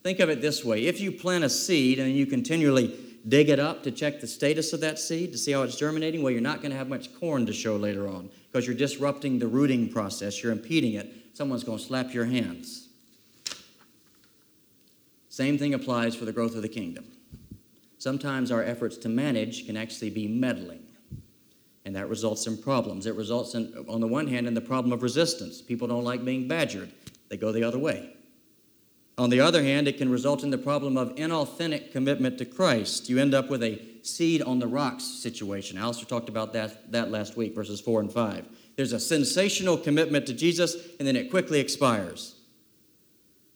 Think 0.04 0.20
of 0.20 0.30
it 0.30 0.42
this 0.42 0.66
way 0.66 0.86
if 0.86 1.00
you 1.00 1.12
plant 1.12 1.44
a 1.44 1.50
seed 1.50 2.00
and 2.00 2.16
you 2.16 2.26
continually 2.26 2.98
dig 3.28 3.50
it 3.50 3.60
up 3.60 3.84
to 3.84 3.92
check 3.92 4.22
the 4.22 4.28
status 4.28 4.72
of 4.72 4.80
that 4.82 5.00
seed 5.00 5.32
to 5.34 5.38
see 5.38 5.52
how 5.52 5.64
it's 5.64 5.78
germinating, 5.78 6.24
well, 6.24 6.32
you're 6.32 6.42
not 6.42 6.62
going 6.62 6.72
to 6.72 6.78
have 6.78 6.88
much 6.88 7.14
corn 7.20 7.46
to 7.46 7.54
show 7.54 7.76
later 7.76 8.08
on 8.08 8.30
because 8.52 8.66
you're 8.66 8.76
disrupting 8.76 9.40
the 9.40 9.48
rooting 9.48 9.90
process, 9.90 10.42
you're 10.42 10.52
impeding 10.52 10.94
it 10.94 11.14
someone's 11.36 11.66
going 11.66 11.78
to 11.78 11.84
slap 11.84 12.14
your 12.14 12.26
hands. 12.26 12.85
Same 15.36 15.58
thing 15.58 15.74
applies 15.74 16.16
for 16.16 16.24
the 16.24 16.32
growth 16.32 16.56
of 16.56 16.62
the 16.62 16.70
kingdom. 16.70 17.04
Sometimes 17.98 18.54
our 18.54 18.64
efforts 18.64 18.96
to 19.00 19.10
manage 19.10 19.66
can 19.66 19.76
actually 19.76 20.10
be 20.10 20.30
meddling, 20.30 20.86
and 21.84 21.94
that 21.94 22.08
results 22.08 22.48
in 22.48 22.56
problems. 22.56 23.06
It 23.06 23.16
results 23.16 23.54
in, 23.54 23.86
on 23.90 24.00
the 24.00 24.08
one 24.08 24.28
hand, 24.28 24.48
in 24.48 24.54
the 24.54 24.62
problem 24.62 24.94
of 24.94 25.04
resistance. 25.04 25.62
People 25.62 25.90
don't 25.90 26.06
like 26.06 26.24
being 26.24 26.48
badgered, 26.48 26.90
they 27.28 27.36
go 27.36 27.52
the 27.52 27.66
other 27.66 27.78
way. 27.78 28.16
On 29.18 29.30
the 29.30 29.42
other 29.42 29.62
hand, 29.62 29.90
it 29.90 29.98
can 29.98 30.10
result 30.10 30.42
in 30.42 30.52
the 30.52 30.58
problem 30.58 30.96
of 30.96 31.14
inauthentic 31.16 31.92
commitment 31.92 32.38
to 32.38 32.46
Christ. 32.46 33.10
You 33.10 33.20
end 33.20 33.34
up 33.34 33.50
with 33.50 33.62
a 33.62 33.82
seed 34.04 34.42
on 34.42 34.60
the 34.60 34.68
rocks 34.68 35.04
situation. 35.04 35.78
Alistair 35.78 36.08
talked 36.08 36.30
about 36.30 36.54
that, 36.54 36.94
that 36.94 37.12
last 37.12 37.36
week, 37.36 37.54
verses 37.54 37.82
4 37.82 38.00
and 38.00 38.10
5. 38.14 38.46
There's 38.78 38.94
a 38.94 39.02
sensational 39.02 39.76
commitment 39.76 40.28
to 40.28 40.34
Jesus, 40.34 40.78
and 40.98 41.06
then 41.06 41.18
it 41.18 41.30
quickly 41.30 41.60
expires. 41.60 42.35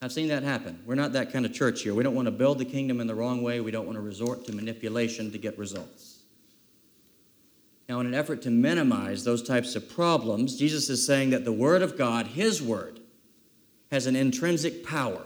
I've 0.01 0.11
seen 0.13 0.29
that 0.29 0.43
happen. 0.43 0.81
We're 0.85 0.95
not 0.95 1.13
that 1.13 1.33
kind 1.33 1.45
of 1.45 1.53
church 1.53 1.81
here. 1.81 1.93
We 1.93 2.03
don't 2.03 2.15
want 2.15 2.27
to 2.27 2.31
build 2.31 2.57
the 2.57 2.65
kingdom 2.65 3.01
in 3.01 3.07
the 3.07 3.15
wrong 3.15 3.41
way. 3.41 3.59
We 3.59 3.71
don't 3.71 3.85
want 3.85 3.97
to 3.97 4.01
resort 4.01 4.45
to 4.45 4.53
manipulation 4.53 5.31
to 5.31 5.37
get 5.37 5.57
results. 5.57 6.19
Now, 7.89 7.99
in 7.99 8.05
an 8.05 8.13
effort 8.13 8.41
to 8.43 8.51
minimize 8.51 9.23
those 9.23 9.41
types 9.41 9.75
of 9.75 9.89
problems, 9.89 10.57
Jesus 10.57 10.89
is 10.89 11.05
saying 11.05 11.31
that 11.31 11.43
the 11.43 11.51
Word 11.51 11.81
of 11.81 11.97
God, 11.97 12.27
His 12.27 12.61
Word, 12.61 12.99
has 13.91 14.05
an 14.05 14.15
intrinsic 14.15 14.85
power. 14.85 15.25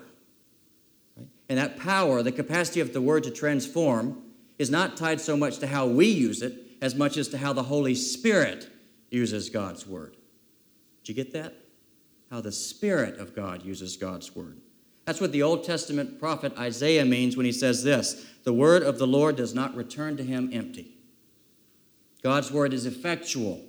Right? 1.18 1.28
And 1.50 1.60
that 1.60 1.78
power, 1.78 2.24
the 2.24 2.32
capacity 2.32 2.80
of 2.80 2.94
the 2.94 3.02
Word 3.02 3.26
to 3.26 3.32
transform, 3.32 4.24
is 4.58 4.72
not 4.72 4.98
tied 4.98 5.20
so 5.20 5.36
much 5.36 5.60
to 5.60 5.68
how 5.68 5.86
we 5.86 6.08
use 6.08 6.42
it 6.42 6.54
as 6.82 6.96
much 6.96 7.18
as 7.18 7.28
to 7.30 7.38
how 7.38 7.54
the 7.54 7.64
Holy 7.64 7.96
Spirit 7.96 8.70
uses 9.10 9.50
God's 9.50 9.86
word. 9.86 10.18
Did 11.04 11.10
you 11.10 11.24
get 11.24 11.34
that? 11.34 11.54
How 12.34 12.42
the 12.42 12.52
Spirit 12.52 13.20
of 13.20 13.36
God 13.36 13.64
uses 13.64 13.96
God's 13.96 14.36
word. 14.36 14.60
That's 15.06 15.22
what 15.22 15.32
the 15.32 15.44
Old 15.44 15.64
Testament 15.64 16.20
prophet 16.20 16.58
Isaiah 16.58 17.06
means 17.06 17.38
when 17.38 17.46
he 17.46 17.52
says 17.52 17.84
this 17.84 18.26
The 18.44 18.52
word 18.52 18.82
of 18.82 18.98
the 18.98 19.06
Lord 19.06 19.36
does 19.36 19.54
not 19.54 19.76
return 19.76 20.18
to 20.18 20.24
him 20.24 20.50
empty. 20.52 20.96
God's 22.24 22.52
word 22.52 22.74
is 22.74 22.88
effectual. 22.88 23.62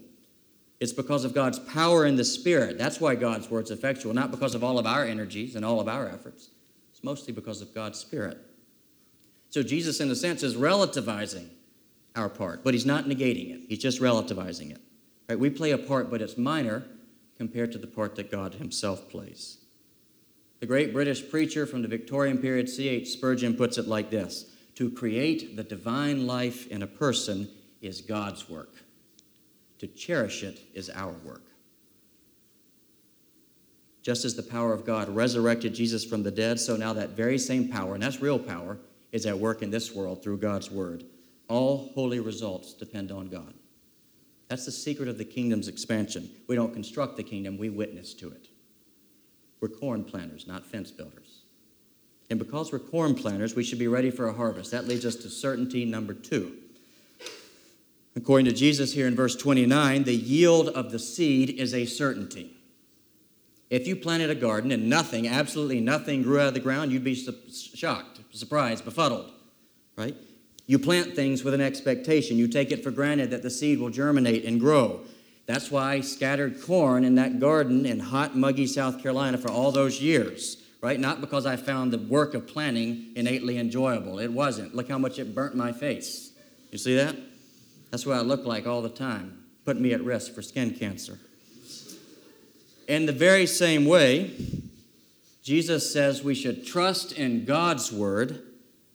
It's 0.80 0.94
because 0.94 1.26
of 1.26 1.34
God's 1.34 1.58
power 1.58 2.06
in 2.06 2.16
the 2.16 2.24
Spirit. 2.24 2.78
That's 2.78 3.02
why 3.02 3.16
God's 3.16 3.50
word's 3.50 3.70
effectual, 3.70 4.14
not 4.14 4.30
because 4.30 4.54
of 4.54 4.64
all 4.64 4.78
of 4.78 4.86
our 4.86 5.04
energies 5.04 5.56
and 5.56 5.62
all 5.64 5.78
of 5.78 5.86
our 5.86 6.08
efforts. 6.08 6.48
It's 6.90 7.04
mostly 7.04 7.34
because 7.34 7.60
of 7.60 7.74
God's 7.74 7.98
Spirit. 7.98 8.38
So 9.50 9.62
Jesus, 9.62 10.00
in 10.00 10.10
a 10.10 10.16
sense, 10.16 10.42
is 10.42 10.56
relativizing 10.56 11.48
our 12.16 12.30
part, 12.30 12.64
but 12.64 12.72
he's 12.72 12.86
not 12.86 13.04
negating 13.04 13.54
it. 13.54 13.60
He's 13.68 13.80
just 13.80 14.00
relativizing 14.00 14.70
it. 14.70 14.80
Right? 15.28 15.38
We 15.38 15.50
play 15.50 15.72
a 15.72 15.78
part, 15.78 16.10
but 16.10 16.22
it's 16.22 16.38
minor 16.38 16.86
compared 17.38 17.72
to 17.72 17.78
the 17.78 17.86
part 17.86 18.16
that 18.16 18.30
God 18.30 18.54
himself 18.54 19.08
plays. 19.08 19.58
The 20.60 20.66
great 20.66 20.92
British 20.92 21.28
preacher 21.28 21.66
from 21.66 21.82
the 21.82 21.88
Victorian 21.88 22.38
period, 22.38 22.68
C.H. 22.68 23.10
Spurgeon, 23.10 23.54
puts 23.54 23.76
it 23.76 23.86
like 23.86 24.10
this 24.10 24.52
To 24.76 24.90
create 24.90 25.56
the 25.56 25.64
divine 25.64 26.26
life 26.26 26.66
in 26.68 26.82
a 26.82 26.86
person 26.86 27.48
is 27.82 28.00
God's 28.00 28.48
work, 28.48 28.74
to 29.78 29.86
cherish 29.86 30.42
it 30.42 30.60
is 30.72 30.88
our 30.90 31.12
work. 31.24 31.42
Just 34.02 34.24
as 34.24 34.36
the 34.36 34.42
power 34.42 34.72
of 34.72 34.84
God 34.84 35.08
resurrected 35.08 35.74
Jesus 35.74 36.04
from 36.04 36.22
the 36.22 36.30
dead, 36.30 36.60
so 36.60 36.76
now 36.76 36.92
that 36.92 37.10
very 37.10 37.38
same 37.38 37.68
power, 37.68 37.94
and 37.94 38.02
that's 38.02 38.20
real 38.20 38.38
power, 38.38 38.78
is 39.12 39.26
at 39.26 39.38
work 39.38 39.62
in 39.62 39.70
this 39.70 39.94
world 39.94 40.22
through 40.22 40.38
God's 40.38 40.70
word. 40.70 41.04
All 41.48 41.90
holy 41.94 42.20
results 42.20 42.74
depend 42.74 43.12
on 43.12 43.28
God. 43.28 43.54
That's 44.48 44.66
the 44.66 44.72
secret 44.72 45.08
of 45.08 45.18
the 45.18 45.24
kingdom's 45.24 45.68
expansion. 45.68 46.30
We 46.48 46.56
don't 46.56 46.72
construct 46.72 47.16
the 47.16 47.22
kingdom, 47.22 47.58
we 47.58 47.70
witness 47.70 48.14
to 48.14 48.30
it. 48.30 48.48
We're 49.60 49.68
corn 49.68 50.04
planters, 50.04 50.46
not 50.46 50.66
fence 50.66 50.90
builders. 50.90 51.42
And 52.30 52.38
because 52.38 52.72
we're 52.72 52.78
corn 52.78 53.14
planters, 53.14 53.54
we 53.54 53.64
should 53.64 53.78
be 53.78 53.88
ready 53.88 54.10
for 54.10 54.28
a 54.28 54.32
harvest. 54.32 54.70
That 54.70 54.86
leads 54.86 55.04
us 55.04 55.16
to 55.16 55.30
certainty 55.30 55.84
number 55.84 56.14
two. 56.14 56.56
According 58.16 58.46
to 58.46 58.52
Jesus 58.52 58.92
here 58.92 59.06
in 59.06 59.16
verse 59.16 59.34
29, 59.36 60.04
the 60.04 60.14
yield 60.14 60.68
of 60.68 60.92
the 60.92 60.98
seed 60.98 61.50
is 61.50 61.74
a 61.74 61.84
certainty. 61.84 62.56
If 63.70 63.88
you 63.88 63.96
planted 63.96 64.30
a 64.30 64.34
garden 64.34 64.70
and 64.70 64.88
nothing, 64.88 65.26
absolutely 65.26 65.80
nothing 65.80 66.22
grew 66.22 66.38
out 66.38 66.48
of 66.48 66.54
the 66.54 66.60
ground, 66.60 66.92
you'd 66.92 67.02
be 67.02 67.14
su- 67.14 67.34
shocked, 67.74 68.20
surprised, 68.30 68.84
befuddled, 68.84 69.32
right? 69.96 70.16
You 70.66 70.78
plant 70.78 71.14
things 71.14 71.44
with 71.44 71.54
an 71.54 71.60
expectation. 71.60 72.38
You 72.38 72.48
take 72.48 72.72
it 72.72 72.82
for 72.82 72.90
granted 72.90 73.30
that 73.30 73.42
the 73.42 73.50
seed 73.50 73.78
will 73.78 73.90
germinate 73.90 74.44
and 74.44 74.58
grow. 74.58 75.00
That's 75.46 75.70
why 75.70 75.94
I 75.94 76.00
scattered 76.00 76.62
corn 76.62 77.04
in 77.04 77.16
that 77.16 77.38
garden 77.38 77.84
in 77.84 78.00
hot, 78.00 78.34
muggy 78.34 78.66
South 78.66 79.02
Carolina 79.02 79.36
for 79.36 79.50
all 79.50 79.72
those 79.72 80.00
years, 80.00 80.56
right? 80.80 80.98
Not 80.98 81.20
because 81.20 81.44
I 81.44 81.56
found 81.56 81.92
the 81.92 81.98
work 81.98 82.32
of 82.32 82.46
planting 82.46 83.12
innately 83.14 83.58
enjoyable. 83.58 84.18
It 84.18 84.32
wasn't. 84.32 84.74
Look 84.74 84.88
how 84.88 84.96
much 84.96 85.18
it 85.18 85.34
burnt 85.34 85.54
my 85.54 85.70
face. 85.70 86.32
You 86.70 86.78
see 86.78 86.96
that? 86.96 87.14
That's 87.90 88.06
what 88.06 88.16
I 88.16 88.22
look 88.22 88.46
like 88.46 88.66
all 88.66 88.80
the 88.80 88.88
time, 88.88 89.44
put 89.66 89.78
me 89.78 89.92
at 89.92 90.02
risk 90.02 90.34
for 90.34 90.40
skin 90.40 90.72
cancer. 90.72 91.18
In 92.88 93.06
the 93.06 93.12
very 93.12 93.46
same 93.46 93.84
way, 93.84 94.34
Jesus 95.42 95.92
says 95.92 96.24
we 96.24 96.34
should 96.34 96.66
trust 96.66 97.12
in 97.12 97.44
God's 97.44 97.92
word 97.92 98.42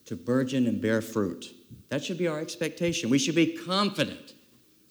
to 0.06 0.16
burgeon 0.16 0.66
and 0.66 0.82
bear 0.82 1.02
fruit. 1.02 1.54
That 1.90 2.04
should 2.04 2.18
be 2.18 2.28
our 2.28 2.40
expectation. 2.40 3.10
We 3.10 3.20
should 3.20 3.36
be 3.36 3.58
confident 3.58 4.34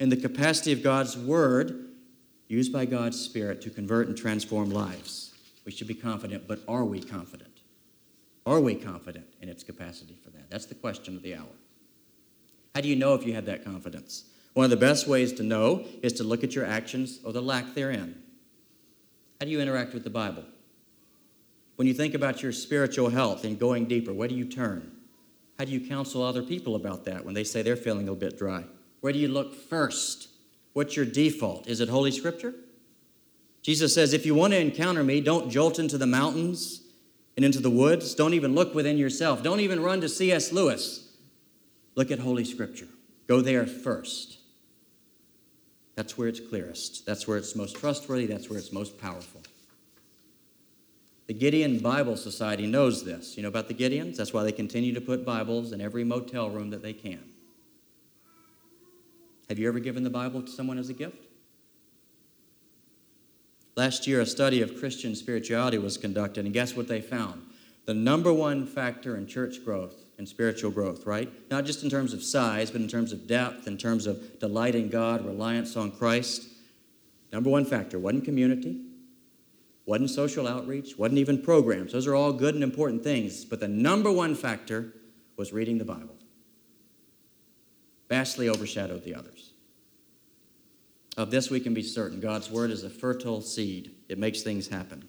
in 0.01 0.09
the 0.09 0.17
capacity 0.17 0.73
of 0.73 0.83
God's 0.83 1.17
Word 1.17 1.87
used 2.49 2.73
by 2.73 2.85
God's 2.85 3.21
Spirit 3.21 3.61
to 3.63 3.71
convert 3.71 4.09
and 4.09 4.17
transform 4.17 4.71
lives. 4.71 5.35
We 5.65 5.73
should 5.73 5.87
be 5.87 5.95
confident, 5.95 6.49
but 6.49 6.61
are 6.67 6.85
we 6.85 7.01
confident? 7.01 7.61
Are 8.47 8.61
we 8.61 8.75
confident 8.75 9.27
in 9.43 9.49
its 9.49 9.63
capacity 9.63 10.17
for 10.25 10.31
that? 10.31 10.51
That's 10.51 10.67
the 10.67 10.75
question 10.75 11.15
of 11.15 11.23
the 11.23 11.35
hour. 11.35 11.57
How 12.75 12.81
do 12.81 12.89
you 12.89 12.97
know 12.97 13.15
if 13.15 13.27
you 13.27 13.35
have 13.35 13.45
that 13.47 13.65
confidence? 13.65 14.25
One 14.55 14.65
of 14.65 14.71
the 14.71 14.77
best 14.77 15.07
ways 15.07 15.33
to 15.35 15.43
know 15.43 15.85
is 16.03 16.15
to 16.15 16.25
look 16.25 16.43
at 16.43 16.55
your 16.55 16.65
actions 16.65 17.21
or 17.25 17.33
the 17.33 17.43
lack 17.43 17.75
therein. 17.75 18.23
How 19.39 19.45
do 19.47 19.53
you 19.53 19.61
interact 19.61 19.95
with 19.95 20.05
the 20.05 20.11
Bible? 20.11 20.45
When 21.77 21.87
you 21.87 21.95
think 21.95 22.15
about 22.15 22.43
your 22.43 22.51
spiritual 22.51 23.11
health 23.11 23.45
and 23.45 23.59
going 23.59 23.85
deeper, 23.85 24.13
where 24.13 24.27
do 24.27 24.35
you 24.35 24.47
turn? 24.47 24.91
How 25.59 25.65
do 25.65 25.73
you 25.73 25.81
counsel 25.81 26.23
other 26.23 26.43
people 26.43 26.77
about 26.77 27.05
that 27.07 27.25
when 27.25 27.35
they 27.35 27.43
say 27.45 27.63
they're 27.63 27.77
feeling 27.77 28.09
a 28.09 28.15
bit 28.15 28.39
dry? 28.39 28.65
Where 29.01 29.13
do 29.13 29.19
you 29.19 29.29
look 29.29 29.55
first? 29.55 30.29
What's 30.73 30.97
your 30.97 31.05
default? 31.05 31.67
Is 31.67 31.81
it 31.81 31.89
Holy 31.89 32.13
Scripture? 32.13 32.55
Jesus 33.63 33.93
says, 33.93 34.13
if 34.13 34.25
you 34.25 34.35
want 34.35 34.53
to 34.53 34.61
encounter 34.61 35.03
me, 35.03 35.21
don't 35.21 35.51
jolt 35.51 35.81
into 35.81 35.99
the 35.99 36.07
mountains 36.07 36.83
and 37.37 37.45
into 37.45 37.59
the 37.59 37.71
woods. 37.71 38.15
Don't 38.15 38.35
even 38.35 38.55
look 38.55 38.75
within 38.75 38.99
yourself. 38.99 39.43
Don't 39.43 39.61
even 39.61 39.83
run 39.83 40.01
to 40.01 40.09
C.S. 40.09 40.53
Lewis. 40.53 41.13
Look 41.97 42.13
at 42.13 42.21
Holy 42.21 42.45
Scripture. 42.45 42.89
Go 43.27 43.41
there 43.41 43.67
first. 43.67 44.39
That's 45.97 46.17
where 46.17 46.29
it's 46.29 46.39
clearest. 46.39 47.05
That's 47.05 47.27
where 47.27 47.37
it's 47.37 47.57
most 47.57 47.77
trustworthy. 47.77 48.27
That's 48.27 48.49
where 48.49 48.59
it's 48.59 48.73
most 48.73 49.01
powerful. 49.01 49.43
The 51.29 51.35
Gideon 51.35 51.79
Bible 51.79 52.17
Society 52.17 52.67
knows 52.67 53.05
this. 53.05 53.37
You 53.37 53.43
know 53.43 53.51
about 53.51 53.69
the 53.69 53.75
Gideons? 53.75 54.17
That's 54.17 54.33
why 54.33 54.45
they 54.45 54.53
continue 54.53 54.95
to 54.95 55.01
put 55.01 55.27
Bibles 55.27 55.73
in 55.73 55.81
every 55.81 56.03
motel 56.03 56.49
room 56.49 56.71
that 56.71 56.83
they 56.83 56.95
can. 56.95 57.23
Have 59.51 59.59
you 59.59 59.69
ever 59.69 59.79
given 59.79 60.05
the 60.05 60.11
Bible 60.11 60.41
to 60.41 60.51
someone 60.51 60.79
as 60.79 60.89
a 60.89 60.95
gift? 60.95 61.27
Last 63.77 64.07
year, 64.07 64.23
a 64.23 64.27
study 64.27 64.63
of 64.63 64.79
Christian 64.79 65.15
spirituality 65.15 65.77
was 65.77 65.99
conducted, 65.99 66.47
and 66.47 66.55
guess 66.55 66.75
what 66.75 66.89
they 66.89 67.03
found? 67.03 67.43
The 67.85 67.95
number 67.95 68.33
one 68.33 68.67
factor 68.67 69.15
in 69.17 69.27
church 69.27 69.63
growth 69.65 70.07
and 70.17 70.27
spiritual 70.27 70.71
growth, 70.71 71.05
right? 71.05 71.31
Not 71.51 71.67
just 71.67 71.85
in 71.85 71.91
terms 71.91 72.15
of 72.15 72.23
size, 72.23 72.71
but 72.71 72.81
in 72.81 72.89
terms 72.89 73.13
of 73.13 73.27
depth, 73.27 73.69
in 73.69 73.77
terms 73.77 74.07
of 74.07 74.41
delight 74.41 74.75
in 74.75 74.89
God, 74.89 75.27
reliance 75.27 75.77
on 75.77 75.93
Christ. 75.93 76.49
Number 77.33 77.51
one 77.51 77.67
factor 77.67 77.99
wasn't 77.99 78.25
community, 78.25 78.81
wasn't 79.89 80.11
social 80.11 80.47
outreach, 80.47 80.97
wasn't 80.97 81.19
even 81.19 81.41
programs. 81.41 81.93
Those 81.93 82.07
are 82.07 82.15
all 82.15 82.33
good 82.33 82.55
and 82.55 82.63
important 82.63 83.03
things, 83.03 83.45
but 83.45 83.59
the 83.59 83.69
number 83.69 84.13
one 84.13 84.35
factor 84.35 84.93
was 85.37 85.53
reading 85.53 85.79
the 85.79 85.85
Bible 85.85 86.15
vastly 88.09 88.49
overshadowed 88.49 89.05
the 89.05 89.15
others. 89.15 89.53
Of 91.17 91.31
this 91.31 91.51
we 91.51 91.61
can 91.61 91.75
be 91.75 91.83
certain 91.83 92.21
God's 92.21 92.51
word 92.51 92.71
is 92.71 92.85
a 92.85 92.91
fertile 92.91 93.41
seed, 93.41 93.95
it 94.09 94.19
makes 94.19 94.43
things 94.43 94.69
happen. 94.69 95.09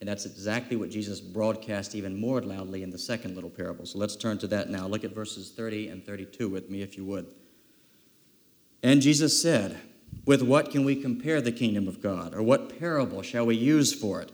And 0.00 0.08
that's 0.08 0.26
exactly 0.26 0.76
what 0.76 0.90
Jesus 0.90 1.20
broadcast 1.20 1.94
even 1.94 2.20
more 2.20 2.40
loudly 2.40 2.82
in 2.82 2.90
the 2.90 2.98
second 2.98 3.34
little 3.34 3.50
parable. 3.50 3.86
So 3.86 3.98
let's 3.98 4.16
turn 4.16 4.38
to 4.38 4.48
that 4.48 4.68
now. 4.68 4.88
Look 4.88 5.04
at 5.04 5.14
verses 5.14 5.52
30 5.52 5.88
and 5.88 6.04
32 6.04 6.48
with 6.48 6.70
me, 6.70 6.82
if 6.82 6.96
you 6.96 7.04
would. 7.04 7.26
And 8.82 9.00
Jesus 9.00 9.40
said, 9.40 9.78
With 10.24 10.42
what 10.42 10.70
can 10.70 10.84
we 10.84 10.96
compare 10.96 11.40
the 11.40 11.52
kingdom 11.52 11.88
of 11.88 12.00
God? 12.00 12.34
Or 12.34 12.42
what 12.42 12.78
parable 12.78 13.22
shall 13.22 13.46
we 13.46 13.56
use 13.56 13.92
for 13.92 14.20
it? 14.20 14.30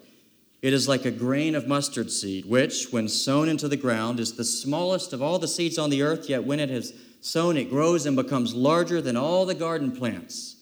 It 0.61 0.73
is 0.73 0.89
like 0.89 1.05
a 1.05 1.11
grain 1.11 1.55
of 1.55 1.69
mustard 1.69 2.11
seed, 2.11 2.45
which, 2.45 2.91
when 2.91 3.09
sown 3.09 3.49
into 3.49 3.69
the 3.69 3.77
ground, 3.77 4.19
is 4.19 4.33
the 4.33 4.45
smallest 4.45 5.13
of 5.13 5.23
all 5.23 5.39
the 5.39 5.47
seeds 5.47 5.79
on 5.79 5.91
the 5.91 6.03
earth, 6.03 6.29
yet 6.29 6.45
when 6.45 6.59
it 6.59 6.69
has 6.69 6.93
sown, 7.21 7.57
it 7.57 7.71
grows 7.71 8.07
and 8.07 8.17
becomes 8.17 8.55
larger 8.55 9.01
than 9.01 9.17
all 9.17 9.47
the 9.47 9.55
garden 9.55 9.93
plants, 9.93 10.57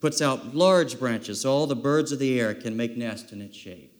puts 0.00 0.22
out 0.22 0.54
large 0.54 0.98
branches 0.98 1.42
so 1.42 1.52
all 1.52 1.66
the 1.66 1.76
birds 1.76 2.10
of 2.10 2.18
the 2.18 2.40
air 2.40 2.54
can 2.54 2.76
make 2.76 2.96
nest 2.96 3.32
in 3.32 3.42
its 3.42 3.56
shade. 3.56 3.90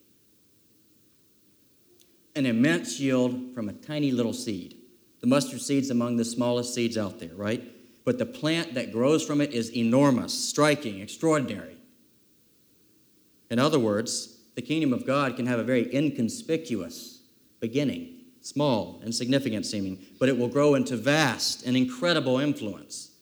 An 2.35 2.47
immense 2.47 2.99
yield 2.99 3.55
from 3.55 3.69
a 3.69 3.75
tiny 3.75 4.11
little 4.11 4.33
seed. 4.33 4.79
The 5.21 5.27
mustard 5.27 5.61
seed's 5.61 5.91
among 5.91 6.17
the 6.17 6.25
smallest 6.25 6.75
seeds 6.75 6.97
out 6.97 7.21
there, 7.21 7.35
right? 7.35 7.62
But 8.04 8.18
the 8.18 8.26
plant 8.26 8.75
that 8.75 8.92
grows 8.92 9.25
from 9.25 9.40
it 9.40 9.52
is 9.52 9.76
enormous, 9.76 10.32
striking, 10.32 11.00
extraordinary. 11.00 11.76
In 13.50 13.59
other 13.59 13.78
words, 13.78 14.38
the 14.54 14.62
kingdom 14.62 14.92
of 14.92 15.06
God 15.06 15.37
can 15.37 15.47
have 15.47 15.59
a 15.59 15.64
very 15.64 15.94
inconspicuous 15.94 17.21
beginning 17.61 18.23
small, 18.42 18.97
and 18.97 19.06
insignificant 19.06 19.64
seeming, 19.64 20.04
but 20.18 20.28
it 20.28 20.37
will 20.37 20.49
grow 20.49 20.75
into 20.75 20.97
vast 20.97 21.64
and 21.64 21.76
incredible 21.76 22.38
influence. 22.38 23.12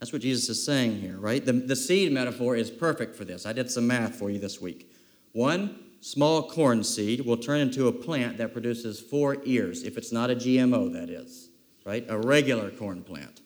That's 0.00 0.12
what 0.12 0.22
Jesus 0.22 0.48
is 0.48 0.64
saying 0.64 1.00
here, 1.00 1.18
right? 1.18 1.44
The, 1.44 1.52
the 1.52 1.76
seed 1.76 2.12
metaphor 2.12 2.56
is 2.56 2.70
perfect 2.70 3.14
for 3.14 3.24
this. 3.24 3.46
I 3.46 3.52
did 3.52 3.70
some 3.70 3.86
math 3.86 4.16
for 4.16 4.30
you 4.30 4.38
this 4.38 4.60
week. 4.60 4.90
One 5.32 5.78
small 6.00 6.48
corn 6.48 6.82
seed 6.82 7.24
will 7.24 7.36
turn 7.36 7.60
into 7.60 7.88
a 7.88 7.92
plant 7.92 8.38
that 8.38 8.52
produces 8.52 9.00
four 9.00 9.36
ears, 9.44 9.82
if 9.82 9.96
it's 9.96 10.12
not 10.12 10.30
a 10.30 10.34
GMO, 10.34 10.92
that 10.92 11.10
is, 11.10 11.50
right? 11.84 12.04
A 12.08 12.18
regular 12.18 12.70
corn 12.70 13.02
plant. 13.02 13.40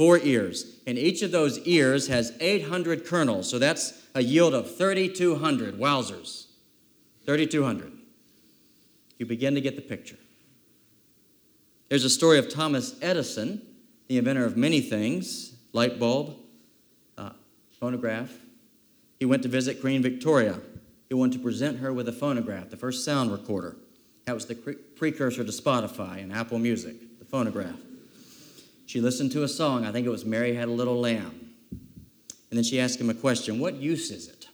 Four 0.00 0.18
ears. 0.20 0.80
And 0.86 0.96
each 0.96 1.20
of 1.20 1.30
those 1.30 1.58
ears 1.66 2.06
has 2.06 2.32
800 2.40 3.04
kernels, 3.04 3.50
so 3.50 3.58
that's 3.58 4.02
a 4.14 4.22
yield 4.22 4.54
of 4.54 4.74
3,200. 4.74 5.78
Wowzers. 5.78 6.46
3,200. 7.26 7.92
You 9.18 9.26
begin 9.26 9.54
to 9.56 9.60
get 9.60 9.76
the 9.76 9.82
picture. 9.82 10.16
There's 11.90 12.06
a 12.06 12.08
story 12.08 12.38
of 12.38 12.48
Thomas 12.48 12.96
Edison, 13.02 13.60
the 14.08 14.16
inventor 14.16 14.46
of 14.46 14.56
many 14.56 14.80
things, 14.80 15.54
light 15.74 15.98
bulb. 15.98 16.34
Uh, 17.18 17.32
phonograph. 17.78 18.32
He 19.18 19.26
went 19.26 19.42
to 19.42 19.50
visit 19.50 19.82
Queen 19.82 20.00
Victoria. 20.00 20.60
He 21.10 21.14
wanted 21.14 21.34
to 21.34 21.40
present 21.40 21.80
her 21.80 21.92
with 21.92 22.08
a 22.08 22.12
phonograph, 22.12 22.70
the 22.70 22.78
first 22.78 23.04
sound 23.04 23.32
recorder. 23.32 23.76
That 24.24 24.32
was 24.32 24.46
the 24.46 24.54
precursor 24.96 25.44
to 25.44 25.52
Spotify 25.52 26.22
and 26.22 26.32
Apple 26.32 26.58
Music, 26.58 27.18
the 27.18 27.26
phonograph. 27.26 27.76
She 28.90 29.00
listened 29.00 29.30
to 29.32 29.44
a 29.44 29.48
song, 29.48 29.86
I 29.86 29.92
think 29.92 30.04
it 30.04 30.10
was 30.10 30.24
Mary 30.24 30.52
Had 30.52 30.66
a 30.66 30.72
Little 30.72 30.98
Lamb. 30.98 31.52
And 31.70 32.58
then 32.58 32.64
she 32.64 32.80
asked 32.80 33.00
him 33.00 33.08
a 33.08 33.14
question 33.14 33.60
What 33.60 33.76
use 33.76 34.10
is 34.10 34.26
it? 34.26 34.48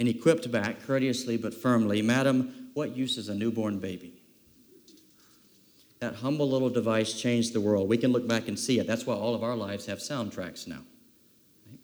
And 0.00 0.08
he 0.08 0.14
quipped 0.14 0.50
back, 0.50 0.84
courteously 0.84 1.36
but 1.36 1.54
firmly, 1.54 2.02
Madam, 2.02 2.70
what 2.74 2.96
use 2.96 3.16
is 3.16 3.28
a 3.28 3.36
newborn 3.36 3.78
baby? 3.78 4.14
That 6.00 6.16
humble 6.16 6.50
little 6.50 6.70
device 6.70 7.12
changed 7.12 7.52
the 7.52 7.60
world. 7.60 7.88
We 7.88 7.98
can 7.98 8.10
look 8.10 8.26
back 8.26 8.48
and 8.48 8.58
see 8.58 8.80
it. 8.80 8.86
That's 8.88 9.06
why 9.06 9.14
all 9.14 9.36
of 9.36 9.44
our 9.44 9.54
lives 9.54 9.86
have 9.86 10.00
soundtracks 10.00 10.66
now. 10.66 10.82
Right? 11.70 11.78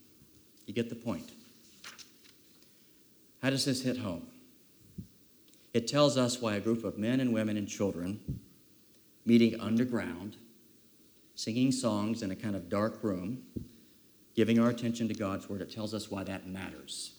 You 0.66 0.75
get 0.75 0.88
the 0.88 0.97
point. 0.97 1.31
How 3.40 3.50
does 3.50 3.64
this 3.64 3.85
hit 3.85 3.99
home? 3.99 4.26
It 5.73 5.87
tells 5.87 6.19
us 6.19 6.42
why 6.42 6.57
a 6.57 6.61
group 6.61 6.83
of 6.83 6.99
men 6.99 7.21
and 7.21 7.33
women 7.33 7.57
and 7.57 7.69
children 7.69 8.40
meeting 9.25 9.61
underground, 9.61 10.35
singing 11.42 11.72
songs 11.72 12.22
in 12.22 12.30
a 12.30 12.37
kind 12.37 12.54
of 12.54 12.68
dark 12.68 13.02
room, 13.02 13.42
giving 14.37 14.61
our 14.61 14.70
attention 14.70 15.08
to 15.08 15.14
God's 15.14 15.49
Word, 15.49 15.61
it 15.61 15.72
tells 15.72 15.92
us 15.92 16.08
why 16.08 16.22
that 16.25 16.46
matters. 16.46 17.12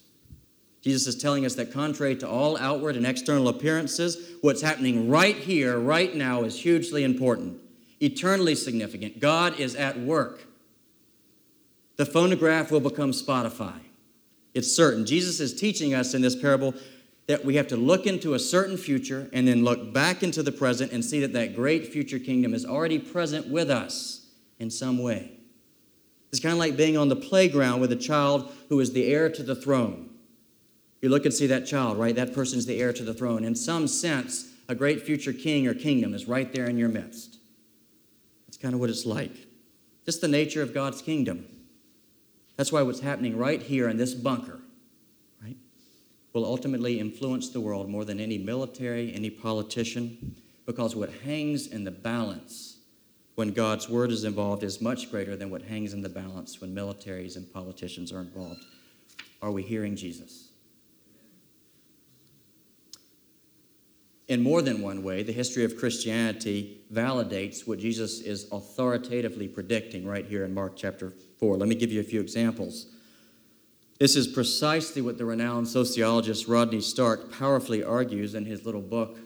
Jesus 0.81 1.07
is 1.07 1.21
telling 1.21 1.45
us 1.45 1.55
that 1.55 1.73
contrary 1.73 2.15
to 2.17 2.27
all 2.27 2.57
outward 2.57 2.95
and 2.95 3.05
external 3.05 3.49
appearances, 3.49 4.31
what's 4.41 4.61
happening 4.61 5.09
right 5.09 5.35
here, 5.35 5.77
right 5.77 6.15
now, 6.15 6.43
is 6.43 6.59
hugely 6.59 7.03
important, 7.03 7.59
eternally 7.99 8.55
significant. 8.55 9.19
God 9.19 9.59
is 9.59 9.75
at 9.75 9.99
work. 9.99 10.45
The 11.97 12.05
phonograph 12.05 12.71
will 12.71 12.79
become 12.79 13.11
Spotify. 13.11 13.79
It's 14.53 14.73
certain. 14.73 15.05
Jesus 15.05 15.39
is 15.39 15.53
teaching 15.53 15.93
us 15.93 16.13
in 16.13 16.21
this 16.21 16.35
parable 16.35 16.73
that 17.27 17.45
we 17.45 17.55
have 17.55 17.67
to 17.67 17.77
look 17.77 18.05
into 18.05 18.33
a 18.33 18.39
certain 18.39 18.77
future 18.77 19.29
and 19.31 19.47
then 19.47 19.63
look 19.63 19.93
back 19.93 20.23
into 20.23 20.43
the 20.43 20.51
present 20.51 20.91
and 20.91 21.03
see 21.03 21.21
that 21.21 21.33
that 21.33 21.55
great 21.55 21.87
future 21.87 22.19
kingdom 22.19 22.53
is 22.53 22.65
already 22.65 22.99
present 22.99 23.47
with 23.47 23.71
us 23.71 24.27
in 24.59 24.69
some 24.69 24.97
way. 24.97 25.31
It's 26.31 26.41
kind 26.41 26.53
of 26.53 26.59
like 26.59 26.75
being 26.75 26.97
on 26.97 27.09
the 27.09 27.15
playground 27.15 27.79
with 27.79 27.91
a 27.91 27.97
child 27.97 28.51
who 28.69 28.79
is 28.79 28.91
the 28.91 29.05
heir 29.05 29.29
to 29.29 29.43
the 29.43 29.55
throne. 29.55 30.09
You 31.01 31.09
look 31.09 31.25
and 31.25 31.33
see 31.33 31.47
that 31.47 31.67
child, 31.67 31.97
right? 31.97 32.15
That 32.15 32.33
person 32.33 32.57
is 32.57 32.65
the 32.65 32.79
heir 32.81 32.91
to 32.93 33.03
the 33.03 33.13
throne. 33.13 33.43
In 33.43 33.55
some 33.55 33.87
sense, 33.87 34.51
a 34.67 34.73
great 34.73 35.01
future 35.03 35.33
king 35.33 35.67
or 35.67 35.73
kingdom 35.73 36.13
is 36.13 36.27
right 36.27 36.51
there 36.51 36.65
in 36.65 36.77
your 36.77 36.89
midst. 36.89 37.37
That's 38.47 38.57
kind 38.57 38.73
of 38.73 38.79
what 38.79 38.89
it's 38.89 39.05
like. 39.05 39.35
Just 40.05 40.21
the 40.21 40.27
nature 40.27 40.61
of 40.61 40.73
God's 40.73 41.01
kingdom. 41.01 41.45
That's 42.57 42.71
why 42.71 42.81
what's 42.81 43.01
happening 43.01 43.37
right 43.37 43.61
here 43.61 43.89
in 43.89 43.97
this 43.97 44.13
bunker, 44.13 44.59
will 46.33 46.45
ultimately 46.45 46.99
influence 46.99 47.49
the 47.49 47.61
world 47.61 47.89
more 47.89 48.05
than 48.05 48.19
any 48.19 48.37
military, 48.37 49.13
any 49.13 49.29
politician, 49.29 50.35
because 50.65 50.95
what 50.95 51.11
hangs 51.25 51.67
in 51.67 51.83
the 51.83 51.91
balance 51.91 52.77
when 53.35 53.51
God's 53.51 53.89
word 53.89 54.11
is 54.11 54.23
involved 54.23 54.63
is 54.63 54.81
much 54.81 55.09
greater 55.09 55.35
than 55.35 55.49
what 55.49 55.61
hangs 55.61 55.93
in 55.93 56.01
the 56.01 56.09
balance 56.09 56.59
when 56.61 56.73
militaries 56.73 57.35
and 57.35 57.51
politicians 57.51 58.11
are 58.11 58.21
involved. 58.21 58.63
Are 59.41 59.51
we 59.51 59.63
hearing 59.63 59.95
Jesus? 59.95 60.53
in 64.33 64.41
more 64.41 64.61
than 64.61 64.81
one 64.81 65.03
way, 65.03 65.21
the 65.21 65.33
history 65.33 65.63
of 65.63 65.77
Christianity 65.77 66.81
validates 66.91 67.67
what 67.67 67.79
Jesus 67.79 68.21
is 68.21 68.47
authoritatively 68.51 69.47
predicting 69.47 70.05
right 70.07 70.25
here 70.25 70.45
in 70.45 70.53
Mark 70.53 70.73
chapter 70.75 71.13
4. 71.39 71.57
Let 71.57 71.67
me 71.67 71.75
give 71.75 71.91
you 71.91 71.99
a 71.99 72.03
few 72.03 72.21
examples. 72.21 72.87
This 74.03 74.17
is 74.17 74.27
precisely 74.27 75.01
what 75.01 75.17
the 75.17 75.23
renowned 75.23 75.69
sociologist 75.69 76.49
Rodney 76.49 76.81
Stark 76.81 77.31
powerfully 77.31 77.85
argues 77.85 78.35
in 78.35 78.43
his 78.43 78.65
little 78.65 78.81
book, 78.81 79.17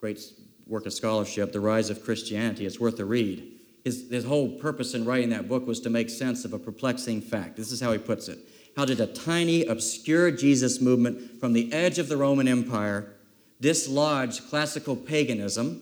great 0.00 0.20
work 0.66 0.86
of 0.86 0.92
scholarship, 0.92 1.52
The 1.52 1.60
Rise 1.60 1.88
of 1.88 2.02
Christianity. 2.02 2.66
It's 2.66 2.80
worth 2.80 2.98
a 2.98 3.04
read. 3.04 3.48
His, 3.84 4.10
his 4.10 4.24
whole 4.24 4.58
purpose 4.58 4.92
in 4.92 5.04
writing 5.04 5.30
that 5.30 5.46
book 5.46 5.68
was 5.68 5.78
to 5.82 5.88
make 5.88 6.10
sense 6.10 6.44
of 6.44 6.52
a 6.52 6.58
perplexing 6.58 7.20
fact. 7.20 7.54
This 7.54 7.70
is 7.70 7.80
how 7.80 7.92
he 7.92 7.98
puts 7.98 8.26
it 8.26 8.40
How 8.76 8.84
did 8.84 8.98
a 8.98 9.06
tiny, 9.06 9.66
obscure 9.66 10.32
Jesus 10.32 10.80
movement 10.80 11.38
from 11.38 11.52
the 11.52 11.72
edge 11.72 12.00
of 12.00 12.08
the 12.08 12.16
Roman 12.16 12.48
Empire 12.48 13.12
dislodge 13.60 14.48
classical 14.48 14.96
paganism 14.96 15.80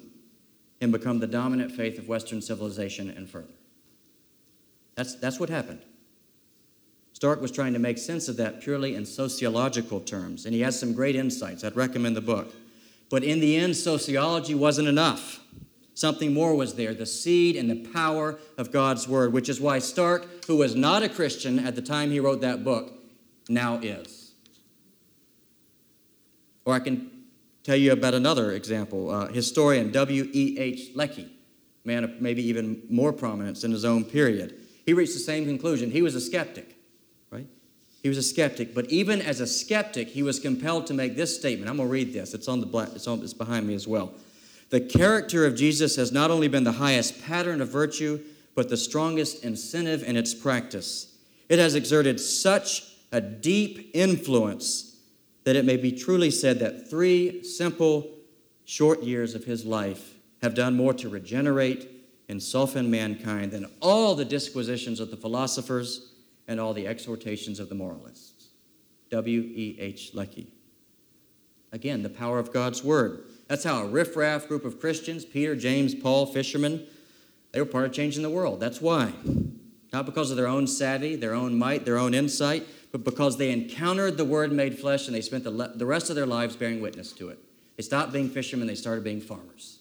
and 0.82 0.92
become 0.92 1.20
the 1.20 1.26
dominant 1.26 1.72
faith 1.72 1.98
of 1.98 2.06
Western 2.06 2.42
civilization 2.42 3.08
and 3.08 3.30
further. 3.30 3.54
That's, 4.94 5.14
that's 5.14 5.40
what 5.40 5.48
happened. 5.48 5.80
Stark 7.22 7.40
was 7.40 7.52
trying 7.52 7.72
to 7.72 7.78
make 7.78 7.98
sense 7.98 8.26
of 8.26 8.36
that 8.36 8.60
purely 8.60 8.96
in 8.96 9.06
sociological 9.06 10.00
terms, 10.00 10.44
and 10.44 10.52
he 10.52 10.60
has 10.60 10.76
some 10.76 10.92
great 10.92 11.14
insights. 11.14 11.62
I'd 11.62 11.76
recommend 11.76 12.16
the 12.16 12.20
book. 12.20 12.52
But 13.10 13.22
in 13.22 13.38
the 13.38 13.54
end, 13.54 13.76
sociology 13.76 14.56
wasn't 14.56 14.88
enough. 14.88 15.38
Something 15.94 16.34
more 16.34 16.56
was 16.56 16.74
there 16.74 16.94
the 16.94 17.06
seed 17.06 17.54
and 17.54 17.70
the 17.70 17.88
power 17.92 18.40
of 18.58 18.72
God's 18.72 19.06
word, 19.06 19.32
which 19.32 19.48
is 19.48 19.60
why 19.60 19.78
Stark, 19.78 20.46
who 20.46 20.56
was 20.56 20.74
not 20.74 21.04
a 21.04 21.08
Christian 21.08 21.60
at 21.60 21.76
the 21.76 21.80
time 21.80 22.10
he 22.10 22.18
wrote 22.18 22.40
that 22.40 22.64
book, 22.64 22.92
now 23.48 23.76
is. 23.76 24.32
Or 26.64 26.74
I 26.74 26.80
can 26.80 27.08
tell 27.62 27.76
you 27.76 27.92
about 27.92 28.14
another 28.14 28.50
example. 28.50 29.12
Uh, 29.12 29.28
historian 29.28 29.92
W.E.H. 29.92 30.96
Lecky, 30.96 31.30
man 31.84 32.02
of 32.02 32.20
maybe 32.20 32.44
even 32.48 32.82
more 32.90 33.12
prominence 33.12 33.62
in 33.62 33.70
his 33.70 33.84
own 33.84 34.04
period. 34.04 34.58
He 34.84 34.92
reached 34.92 35.14
the 35.14 35.20
same 35.20 35.44
conclusion. 35.44 35.92
He 35.92 36.02
was 36.02 36.16
a 36.16 36.20
skeptic? 36.20 36.78
He 38.02 38.08
was 38.08 38.18
a 38.18 38.22
skeptic, 38.22 38.74
but 38.74 38.90
even 38.90 39.22
as 39.22 39.40
a 39.40 39.46
skeptic, 39.46 40.08
he 40.08 40.24
was 40.24 40.40
compelled 40.40 40.88
to 40.88 40.94
make 40.94 41.14
this 41.14 41.36
statement. 41.36 41.70
I'm 41.70 41.76
going 41.76 41.88
to 41.88 41.92
read 41.92 42.12
this. 42.12 42.34
It's 42.34 42.48
on 42.48 42.60
the 42.60 42.66
black, 42.66 42.88
it's, 42.94 43.06
on, 43.06 43.22
it's 43.22 43.32
behind 43.32 43.66
me 43.66 43.74
as 43.74 43.86
well. 43.86 44.12
The 44.70 44.80
character 44.80 45.46
of 45.46 45.54
Jesus 45.54 45.96
has 45.96 46.10
not 46.10 46.30
only 46.30 46.48
been 46.48 46.64
the 46.64 46.72
highest 46.72 47.22
pattern 47.22 47.60
of 47.60 47.68
virtue, 47.68 48.20
but 48.54 48.68
the 48.68 48.76
strongest 48.76 49.44
incentive 49.44 50.02
in 50.02 50.16
its 50.16 50.34
practice. 50.34 51.14
It 51.48 51.58
has 51.58 51.74
exerted 51.74 52.18
such 52.18 52.82
a 53.12 53.20
deep 53.20 53.90
influence 53.94 54.96
that 55.44 55.56
it 55.56 55.64
may 55.64 55.76
be 55.76 55.92
truly 55.92 56.30
said 56.30 56.58
that 56.58 56.88
three 56.88 57.44
simple, 57.44 58.10
short 58.64 59.02
years 59.02 59.34
of 59.34 59.44
his 59.44 59.64
life 59.64 60.14
have 60.40 60.54
done 60.54 60.74
more 60.74 60.94
to 60.94 61.08
regenerate 61.08 61.88
and 62.28 62.42
soften 62.42 62.90
mankind 62.90 63.52
than 63.52 63.66
all 63.80 64.14
the 64.14 64.24
disquisitions 64.24 64.98
of 64.98 65.10
the 65.10 65.16
philosophers 65.16 66.11
and 66.48 66.60
all 66.60 66.74
the 66.74 66.86
exhortations 66.86 67.60
of 67.60 67.68
the 67.68 67.74
moralists. 67.74 68.48
W.E.H. 69.10 70.14
Lecky. 70.14 70.52
Again, 71.72 72.02
the 72.02 72.10
power 72.10 72.38
of 72.38 72.52
God's 72.52 72.82
Word. 72.82 73.24
That's 73.48 73.64
how 73.64 73.82
a 73.82 73.86
riffraff 73.86 74.48
group 74.48 74.64
of 74.64 74.80
Christians, 74.80 75.24
Peter, 75.24 75.56
James, 75.56 75.94
Paul, 75.94 76.26
fishermen, 76.26 76.86
they 77.52 77.60
were 77.60 77.66
part 77.66 77.86
of 77.86 77.92
changing 77.92 78.22
the 78.22 78.30
world. 78.30 78.60
That's 78.60 78.80
why. 78.80 79.12
Not 79.92 80.06
because 80.06 80.30
of 80.30 80.36
their 80.36 80.46
own 80.46 80.66
savvy, 80.66 81.16
their 81.16 81.34
own 81.34 81.58
might, 81.58 81.84
their 81.84 81.98
own 81.98 82.14
insight, 82.14 82.66
but 82.92 83.04
because 83.04 83.36
they 83.36 83.50
encountered 83.50 84.16
the 84.16 84.24
Word 84.24 84.52
made 84.52 84.78
flesh 84.78 85.06
and 85.06 85.14
they 85.14 85.20
spent 85.20 85.44
the, 85.44 85.50
le- 85.50 85.76
the 85.76 85.86
rest 85.86 86.08
of 86.08 86.16
their 86.16 86.26
lives 86.26 86.56
bearing 86.56 86.80
witness 86.80 87.12
to 87.12 87.28
it. 87.28 87.38
They 87.76 87.82
stopped 87.82 88.12
being 88.12 88.30
fishermen, 88.30 88.66
they 88.66 88.74
started 88.74 89.04
being 89.04 89.20
farmers. 89.20 89.78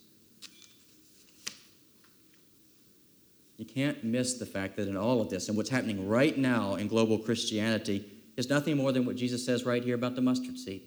You 3.62 3.68
can't 3.68 4.04
miss 4.04 4.40
the 4.40 4.46
fact 4.48 4.76
that 4.78 4.88
in 4.88 4.98
all 4.98 5.22
of 5.22 5.30
this, 5.30 5.48
and 5.48 5.56
what's 5.56 5.70
happening 5.70 6.10
right 6.10 6.36
now 6.36 6.78
in 6.78 6.88
global 6.88 7.20
Christianity, 7.20 8.04
is 8.36 8.50
nothing 8.50 8.76
more 8.76 8.92
than 8.92 9.06
what 9.06 9.16
Jesus 9.16 9.46
says 9.46 9.68
right 9.68 9.84
here 9.84 9.94
about 9.94 10.16
the 10.16 10.22
mustard 10.22 10.58
seed. 10.58 10.82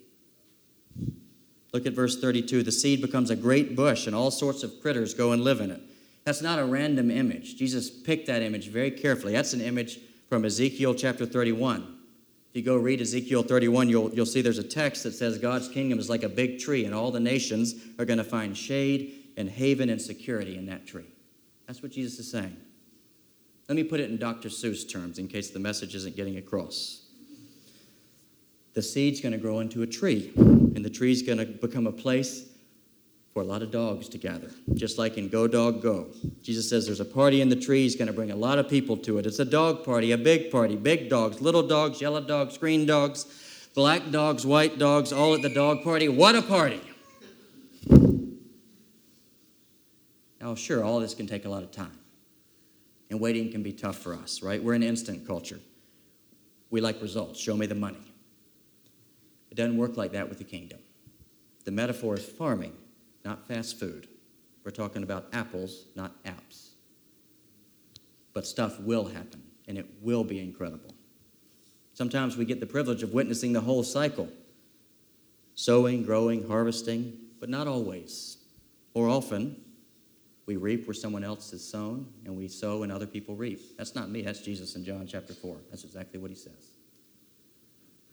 Look 1.72 1.86
at 1.86 1.92
verse 1.92 2.20
32. 2.20 2.64
The 2.64 2.72
seed 2.72 3.00
becomes 3.00 3.30
a 3.30 3.36
great 3.36 3.76
bush, 3.76 4.08
and 4.08 4.16
all 4.16 4.32
sorts 4.32 4.64
of 4.64 4.82
critters 4.82 5.14
go 5.14 5.30
and 5.30 5.44
live 5.44 5.60
in 5.60 5.70
it. 5.70 5.82
That's 6.24 6.42
not 6.42 6.58
a 6.58 6.64
random 6.64 7.12
image. 7.12 7.54
Jesus 7.54 7.88
picked 7.88 8.26
that 8.26 8.42
image 8.42 8.70
very 8.70 8.90
carefully. 8.90 9.34
That's 9.34 9.52
an 9.52 9.60
image 9.60 10.00
from 10.28 10.44
Ezekiel 10.44 10.96
chapter 10.96 11.26
31. 11.26 11.82
If 12.50 12.56
you 12.56 12.62
go 12.62 12.76
read 12.76 13.00
Ezekiel 13.00 13.44
31, 13.44 13.88
you'll, 13.88 14.12
you'll 14.12 14.26
see 14.26 14.42
there's 14.42 14.58
a 14.58 14.64
text 14.64 15.04
that 15.04 15.12
says 15.12 15.38
God's 15.38 15.68
kingdom 15.68 16.00
is 16.00 16.10
like 16.10 16.24
a 16.24 16.28
big 16.28 16.58
tree, 16.58 16.86
and 16.86 16.92
all 16.92 17.12
the 17.12 17.20
nations 17.20 17.76
are 18.00 18.04
going 18.04 18.18
to 18.18 18.24
find 18.24 18.56
shade 18.56 19.30
and 19.36 19.48
haven 19.48 19.90
and 19.90 20.02
security 20.02 20.58
in 20.58 20.66
that 20.66 20.88
tree. 20.88 21.13
That's 21.66 21.82
what 21.82 21.92
Jesus 21.92 22.18
is 22.18 22.30
saying. 22.30 22.56
Let 23.68 23.76
me 23.76 23.84
put 23.84 24.00
it 24.00 24.10
in 24.10 24.18
Dr. 24.18 24.48
Seuss 24.48 24.88
terms 24.90 25.18
in 25.18 25.28
case 25.28 25.50
the 25.50 25.58
message 25.58 25.94
isn't 25.94 26.16
getting 26.16 26.36
across. 26.36 27.02
The 28.74 28.82
seed's 28.82 29.20
going 29.20 29.32
to 29.32 29.38
grow 29.38 29.60
into 29.60 29.82
a 29.82 29.86
tree, 29.86 30.32
and 30.36 30.84
the 30.84 30.90
tree's 30.90 31.22
going 31.22 31.38
to 31.38 31.46
become 31.46 31.86
a 31.86 31.92
place 31.92 32.48
for 33.32 33.42
a 33.42 33.46
lot 33.46 33.62
of 33.62 33.70
dogs 33.70 34.08
to 34.10 34.18
gather, 34.18 34.50
just 34.74 34.98
like 34.98 35.16
in 35.16 35.28
Go 35.28 35.48
Dog 35.48 35.82
Go. 35.82 36.08
Jesus 36.42 36.68
says 36.68 36.86
there's 36.86 37.00
a 37.00 37.04
party 37.04 37.40
in 37.40 37.48
the 37.48 37.56
tree, 37.56 37.82
he's 37.82 37.96
going 37.96 38.06
to 38.06 38.12
bring 38.12 38.30
a 38.30 38.36
lot 38.36 38.58
of 38.58 38.68
people 38.68 38.96
to 38.98 39.18
it. 39.18 39.26
It's 39.26 39.40
a 39.40 39.44
dog 39.44 39.84
party, 39.84 40.12
a 40.12 40.18
big 40.18 40.50
party, 40.50 40.76
big 40.76 41.08
dogs, 41.08 41.40
little 41.40 41.66
dogs, 41.66 42.00
yellow 42.00 42.20
dogs, 42.20 42.58
green 42.58 42.86
dogs, 42.86 43.26
black 43.74 44.10
dogs, 44.10 44.46
white 44.46 44.78
dogs, 44.78 45.12
all 45.12 45.34
at 45.34 45.42
the 45.42 45.48
dog 45.48 45.82
party. 45.82 46.08
What 46.08 46.36
a 46.36 46.42
party! 46.42 46.80
Now, 50.44 50.54
sure, 50.54 50.84
all 50.84 51.00
this 51.00 51.14
can 51.14 51.26
take 51.26 51.46
a 51.46 51.48
lot 51.48 51.62
of 51.62 51.70
time, 51.70 51.98
and 53.08 53.18
waiting 53.18 53.50
can 53.50 53.62
be 53.62 53.72
tough 53.72 53.96
for 53.96 54.12
us, 54.12 54.42
right? 54.42 54.62
We're 54.62 54.74
an 54.74 54.82
instant 54.82 55.26
culture. 55.26 55.58
We 56.68 56.82
like 56.82 57.00
results. 57.00 57.40
Show 57.40 57.56
me 57.56 57.64
the 57.64 57.74
money. 57.74 58.12
It 59.50 59.54
doesn't 59.54 59.78
work 59.78 59.96
like 59.96 60.12
that 60.12 60.28
with 60.28 60.36
the 60.36 60.44
kingdom. 60.44 60.80
The 61.64 61.70
metaphor 61.70 62.16
is 62.16 62.26
farming, 62.26 62.74
not 63.24 63.48
fast 63.48 63.80
food. 63.80 64.06
We're 64.64 64.70
talking 64.70 65.02
about 65.02 65.28
apples, 65.32 65.86
not 65.96 66.22
apps. 66.24 66.72
But 68.34 68.46
stuff 68.46 68.78
will 68.80 69.06
happen, 69.06 69.42
and 69.66 69.78
it 69.78 69.86
will 70.02 70.24
be 70.24 70.40
incredible. 70.40 70.92
Sometimes 71.94 72.36
we 72.36 72.44
get 72.44 72.60
the 72.60 72.66
privilege 72.66 73.02
of 73.02 73.14
witnessing 73.14 73.54
the 73.54 73.62
whole 73.62 73.82
cycle 73.82 74.28
sowing, 75.54 76.02
growing, 76.02 76.46
harvesting, 76.46 77.16
but 77.40 77.48
not 77.48 77.66
always. 77.66 78.36
Or 78.92 79.08
often, 79.08 79.63
we 80.46 80.56
reap 80.56 80.86
where 80.86 80.94
someone 80.94 81.24
else 81.24 81.50
has 81.52 81.64
sown, 81.64 82.06
and 82.24 82.36
we 82.36 82.48
sow 82.48 82.82
and 82.82 82.92
other 82.92 83.06
people 83.06 83.34
reap. 83.34 83.76
That's 83.78 83.94
not 83.94 84.10
me, 84.10 84.22
that's 84.22 84.40
Jesus 84.40 84.76
in 84.76 84.84
John 84.84 85.06
chapter 85.06 85.32
4. 85.32 85.56
That's 85.70 85.84
exactly 85.84 86.20
what 86.20 86.30
he 86.30 86.36
says. 86.36 86.72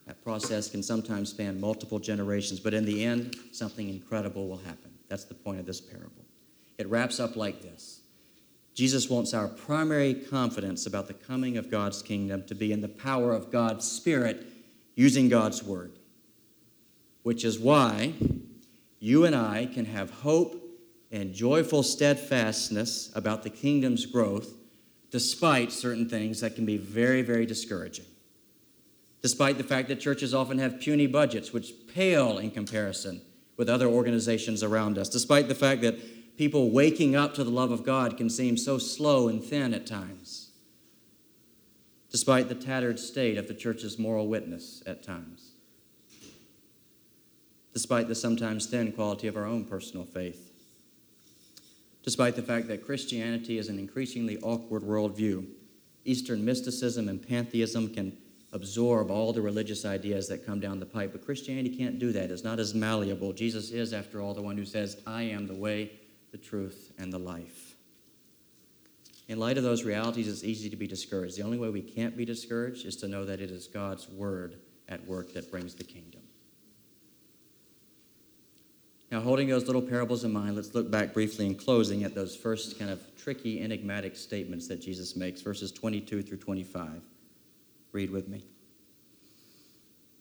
That 0.08 0.24
process 0.24 0.70
can 0.70 0.82
sometimes 0.82 1.30
span 1.30 1.60
multiple 1.60 2.00
generations, 2.00 2.60
but 2.60 2.74
in 2.74 2.86
the 2.86 3.04
end, 3.04 3.36
something 3.52 3.88
incredible 3.88 4.48
will 4.48 4.58
happen. 4.58 4.92
That's 5.10 5.26
the 5.26 5.34
point 5.34 5.60
of 5.60 5.66
this 5.66 5.82
parable. 5.82 6.26
It 6.78 6.88
wraps 6.88 7.20
up 7.20 7.36
like 7.36 7.62
this 7.62 8.02
Jesus 8.74 9.10
wants 9.10 9.34
our 9.34 9.48
primary 9.48 10.14
confidence 10.14 10.86
about 10.86 11.08
the 11.08 11.14
coming 11.14 11.58
of 11.58 11.70
God's 11.70 12.02
kingdom 12.02 12.44
to 12.48 12.56
be 12.56 12.72
in 12.72 12.82
the 12.82 12.88
power 12.88 13.34
of 13.34 13.52
God's 13.52 13.90
Spirit 13.90 14.48
using 14.96 15.30
God's 15.30 15.62
Word, 15.62 16.00
which 17.24 17.44
is 17.44 17.60
why 17.60 18.14
you 19.00 19.26
and 19.26 19.36
I 19.36 19.66
can 19.66 19.86
have 19.86 20.10
hope 20.10 20.61
and 21.12 21.34
joyful 21.34 21.84
steadfastness 21.84 23.12
about 23.16 23.44
the 23.44 23.50
kingdom's 23.50 24.06
growth 24.06 24.54
despite 25.12 25.72
certain 25.74 26.08
things 26.08 26.40
that 26.40 26.56
can 26.56 26.66
be 26.66 26.78
very, 26.78 27.22
very 27.22 27.46
discouraging. 27.46 28.06
Despite 29.22 29.58
the 29.58 29.64
fact 29.64 29.90
that 29.90 30.00
churches 30.00 30.34
often 30.34 30.58
have 30.58 30.80
puny 30.80 31.06
budgets, 31.06 31.52
which 31.52 31.74
pale 31.94 32.38
in 32.38 32.50
comparison 32.50 33.22
with 33.58 33.70
other 33.70 33.88
organizations 33.88 34.64
around 34.64 34.98
us, 34.98 35.10
despite 35.10 35.50
the 35.50 35.56
fact 35.56 35.82
that 35.82 36.38
people 36.38 36.72
waking 36.72 37.16
up 37.16 37.34
to 37.34 37.44
the 37.44 37.52
love 37.52 37.72
of 37.72 37.84
God 37.84 38.18
can 38.18 38.30
seem 38.30 38.56
so 38.56 38.78
slow 38.78 39.28
and 39.28 39.44
thin 39.44 39.74
at 39.74 39.86
times, 39.86 40.52
despite 42.10 42.48
the 42.48 42.56
tattered 42.56 43.00
state 43.00 43.38
of 43.38 43.50
the 43.50 43.54
church's 43.54 44.00
moral 44.00 44.28
witness 44.28 44.82
at 44.88 45.04
times, 45.04 45.52
despite 47.74 48.08
the 48.08 48.16
sometimes 48.16 48.66
thin 48.66 48.94
quality 48.94 49.28
of 49.28 49.36
our 49.36 49.46
own 49.46 49.66
personal 49.66 50.06
faith 50.06 50.51
despite 52.04 52.36
the 52.36 52.42
fact 52.42 52.68
that 52.68 52.86
Christianity 52.86 53.58
is 53.58 53.70
an 53.70 53.80
increasingly 53.80 54.38
awkward 54.40 54.84
worldview. 54.84 55.46
Eastern 56.06 56.44
mysticism 56.44 57.08
and 57.10 57.26
pantheism 57.26 57.94
can 57.94 58.18
absorb 58.54 59.10
all 59.10 59.32
the 59.32 59.42
religious 59.42 59.86
ideas 59.86 60.28
that 60.28 60.46
come 60.46 60.60
down 60.60 60.80
the 60.80 60.86
pipe, 60.86 61.12
but 61.14 61.26
Christianity 61.26 61.76
can't 61.76 62.00
do 62.00 62.12
that. 62.12 62.32
It's 62.32 62.44
not 62.44 62.60
as 62.60 62.74
malleable. 62.74 63.34
Jesus 63.34 63.72
is, 63.72 63.94
after 63.94 64.22
all, 64.22 64.34
the 64.34 64.42
one 64.42 64.58
who 64.58 64.66
says, 64.66 64.98
I 65.06 65.24
am 65.24 65.48
the 65.48 65.56
way, 65.56 65.92
the 66.32 66.38
truth, 66.38 66.92
and 66.98 67.14
the 67.14 67.20
life. 67.20 67.76
In 69.28 69.40
light 69.40 69.58
of 69.58 69.64
those 69.64 69.86
realities, 69.86 70.28
it's 70.28 70.44
easy 70.44 70.70
to 70.70 70.76
be 70.76 70.88
discouraged. 70.88 71.38
The 71.38 71.44
only 71.44 71.58
way 71.58 71.70
we 71.70 71.82
can't 71.82 72.18
be 72.18 72.26
discouraged 72.26 72.86
is 72.86 72.98
to 72.98 73.08
know 73.08 73.24
that 73.24 73.40
it 73.40 73.52
is 73.52 73.68
God's 73.68 74.10
word 74.10 74.58
at 74.90 75.06
work 75.08 75.34
that 75.34 75.50
brings 75.50 75.74
the 75.74 75.86
kingdom. 75.86 76.21
Now, 79.12 79.20
holding 79.20 79.50
those 79.50 79.68
little 79.68 79.82
parables 79.82 80.24
in 80.24 80.32
mind, 80.32 80.56
let's 80.56 80.74
look 80.74 80.90
back 80.90 81.14
briefly 81.14 81.46
in 81.46 81.56
closing 81.56 82.06
at 82.06 82.16
those 82.16 82.34
first 82.34 82.80
kind 82.80 82.90
of 82.90 83.02
tricky, 83.18 83.62
enigmatic 83.62 84.16
statements 84.16 84.70
that 84.70 84.82
Jesus 84.82 85.18
makes, 85.18 85.42
verses 85.42 85.70
22 85.74 86.22
through 86.24 86.38
25. 86.38 87.02
Read 87.92 88.10
with 88.10 88.30
me. 88.30 88.46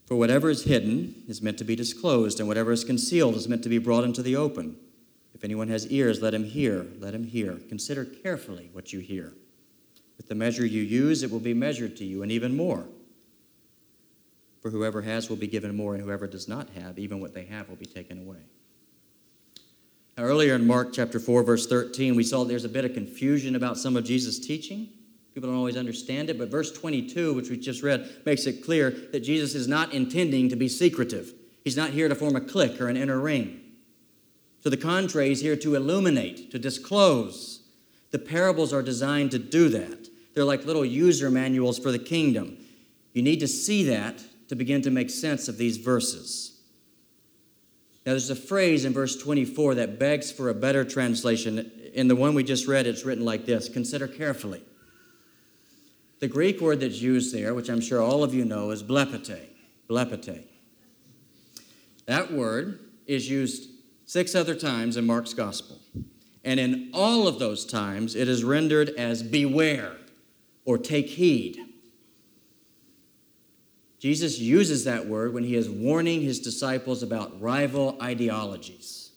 For 0.07 0.17
whatever 0.17 0.51
is 0.51 0.65
hidden 0.65 1.23
is 1.29 1.41
meant 1.41 1.57
to 1.59 1.65
be 1.65 1.77
disclosed, 1.77 2.41
and 2.41 2.49
whatever 2.49 2.73
is 2.73 2.83
concealed 2.83 3.37
is 3.37 3.47
meant 3.47 3.63
to 3.63 3.69
be 3.69 3.79
brought 3.79 4.03
into 4.03 4.23
the 4.23 4.35
open. 4.35 4.77
If 5.37 5.45
anyone 5.45 5.69
has 5.69 5.87
ears, 5.87 6.21
let 6.21 6.35
him 6.35 6.43
hear. 6.43 6.85
Let 6.99 7.15
him 7.15 7.23
hear. 7.23 7.61
Consider 7.69 8.05
carefully 8.05 8.71
what 8.73 8.93
you 8.93 8.99
hear. 8.99 9.35
With 10.17 10.27
the 10.27 10.35
measure 10.35 10.67
you 10.67 10.83
use, 10.83 11.23
it 11.23 11.31
will 11.31 11.39
be 11.39 11.55
measured 11.55 11.97
to 11.99 12.05
you, 12.05 12.25
and 12.25 12.33
even 12.33 12.57
more. 12.57 12.87
For 14.61 14.71
whoever 14.71 15.03
has 15.03 15.31
will 15.31 15.37
be 15.37 15.47
given 15.47 15.77
more, 15.77 15.95
and 15.95 16.03
whoever 16.03 16.27
does 16.27 16.49
not 16.49 16.71
have, 16.71 16.99
even 16.99 17.21
what 17.21 17.35
they 17.35 17.45
have 17.45 17.69
will 17.69 17.77
be 17.77 17.87
taken 17.87 18.19
away. 18.19 18.41
Earlier 20.21 20.55
in 20.55 20.67
Mark 20.67 20.93
chapter 20.93 21.19
4, 21.19 21.43
verse 21.43 21.67
13, 21.67 22.15
we 22.15 22.23
saw 22.23 22.45
there's 22.45 22.67
a 22.67 22.69
bit 22.69 22.85
of 22.85 22.93
confusion 22.93 23.57
about 23.57 23.79
some 23.79 23.97
of 23.97 24.05
Jesus' 24.05 24.39
teaching. 24.39 24.89
People 25.35 25.49
don't 25.49 25.59
always 25.59 25.77
understand 25.77 26.29
it, 26.29 26.39
but 26.39 26.51
verse 26.51 26.71
22, 26.73 27.33
which 27.33 27.49
we 27.49 27.57
just 27.57 27.83
read, 27.83 28.11
makes 28.27 28.47
it 28.47 28.65
clear 28.65 28.91
that 29.13 29.21
Jesus 29.21 29.55
is 29.55 29.67
not 29.67 29.95
intending 29.95 30.51
to 30.51 30.57
be 30.57 30.69
secretive. 30.69 31.33
He's 31.65 31.77
not 31.77 31.91
here 31.91 32.09
to 32.09 32.15
form 32.15 32.37
a 32.37 32.41
clique 32.41 32.81
or 32.81 32.89
an 32.89 32.97
inner 32.97 33.19
ring. 33.19 33.61
To 34.63 34.71
the 34.71 34.77
contrary, 34.77 35.29
he's 35.29 35.41
here 35.41 35.57
to 35.57 35.75
illuminate, 35.75 36.51
to 36.51 36.59
disclose. 36.59 37.63
The 38.11 38.19
parables 38.19 38.73
are 38.73 38.83
designed 38.83 39.31
to 39.31 39.39
do 39.39 39.71
that. 39.71 40.09
They're 40.35 40.45
like 40.45 40.67
little 40.67 40.85
user 40.85 41.31
manuals 41.31 41.79
for 41.79 41.91
the 41.91 41.99
kingdom. 41.99 42.59
You 43.15 43.23
need 43.23 43.41
to 43.41 43.49
see 43.49 43.85
that 43.85 44.23
to 44.49 44.57
begin 44.57 44.83
to 44.83 44.91
make 44.91 45.09
sense 45.09 45.49
of 45.49 45.57
these 45.57 45.79
verses. 45.79 46.50
Now, 48.07 48.13
there's 48.13 48.31
a 48.31 48.37
phrase 48.37 48.85
in 48.85 48.93
verse 48.93 49.17
24 49.17 49.75
that 49.77 49.99
begs 49.99 50.33
for 50.33 50.49
a 50.49 50.55
better 50.55 50.85
translation. 50.85 51.71
In 51.93 52.09
the 52.09 52.17
one 52.17 52.35
we 52.35 52.43
just 52.43 52.67
read, 52.67 52.87
it's 52.87 53.05
written 53.05 53.25
like 53.25 53.45
this 53.45 53.69
Consider 53.69 54.09
carefully. 54.09 54.63
The 56.21 56.29
Greek 56.29 56.61
word 56.61 56.81
that's 56.81 57.01
used 57.01 57.35
there, 57.35 57.55
which 57.55 57.69
I'm 57.69 57.81
sure 57.81 58.03
all 58.03 58.23
of 58.23 58.35
you 58.35 58.45
know, 58.45 58.71
is 58.71 58.83
blepete. 58.83 59.49
Blepete. 59.89 60.45
That 62.07 62.33
word 62.33 62.81
is 63.07 63.29
used 63.29 63.71
six 64.07 64.35
other 64.35 64.55
times 64.55 64.97
in 64.97 65.07
Mark's 65.07 65.35
gospel. 65.35 65.79
And 66.45 66.59
in 66.59 66.91
all 66.95 67.29
of 67.29 67.39
those 67.39 67.67
times, 67.67 68.15
it 68.15 68.29
is 68.29 68.45
rendered 68.45 68.91
as 68.91 69.23
beware 69.23 69.97
or 70.65 70.79
take 70.79 71.09
heed. 71.09 71.59
Jesus 74.01 74.39
uses 74.39 74.85
that 74.85 75.07
word 75.07 75.35
when 75.35 75.45
he 75.45 75.55
is 75.55 75.69
warning 75.69 76.23
his 76.23 76.41
disciples 76.41 77.03
about 77.03 77.39
rival 77.41 77.99
ideologies. 78.03 79.11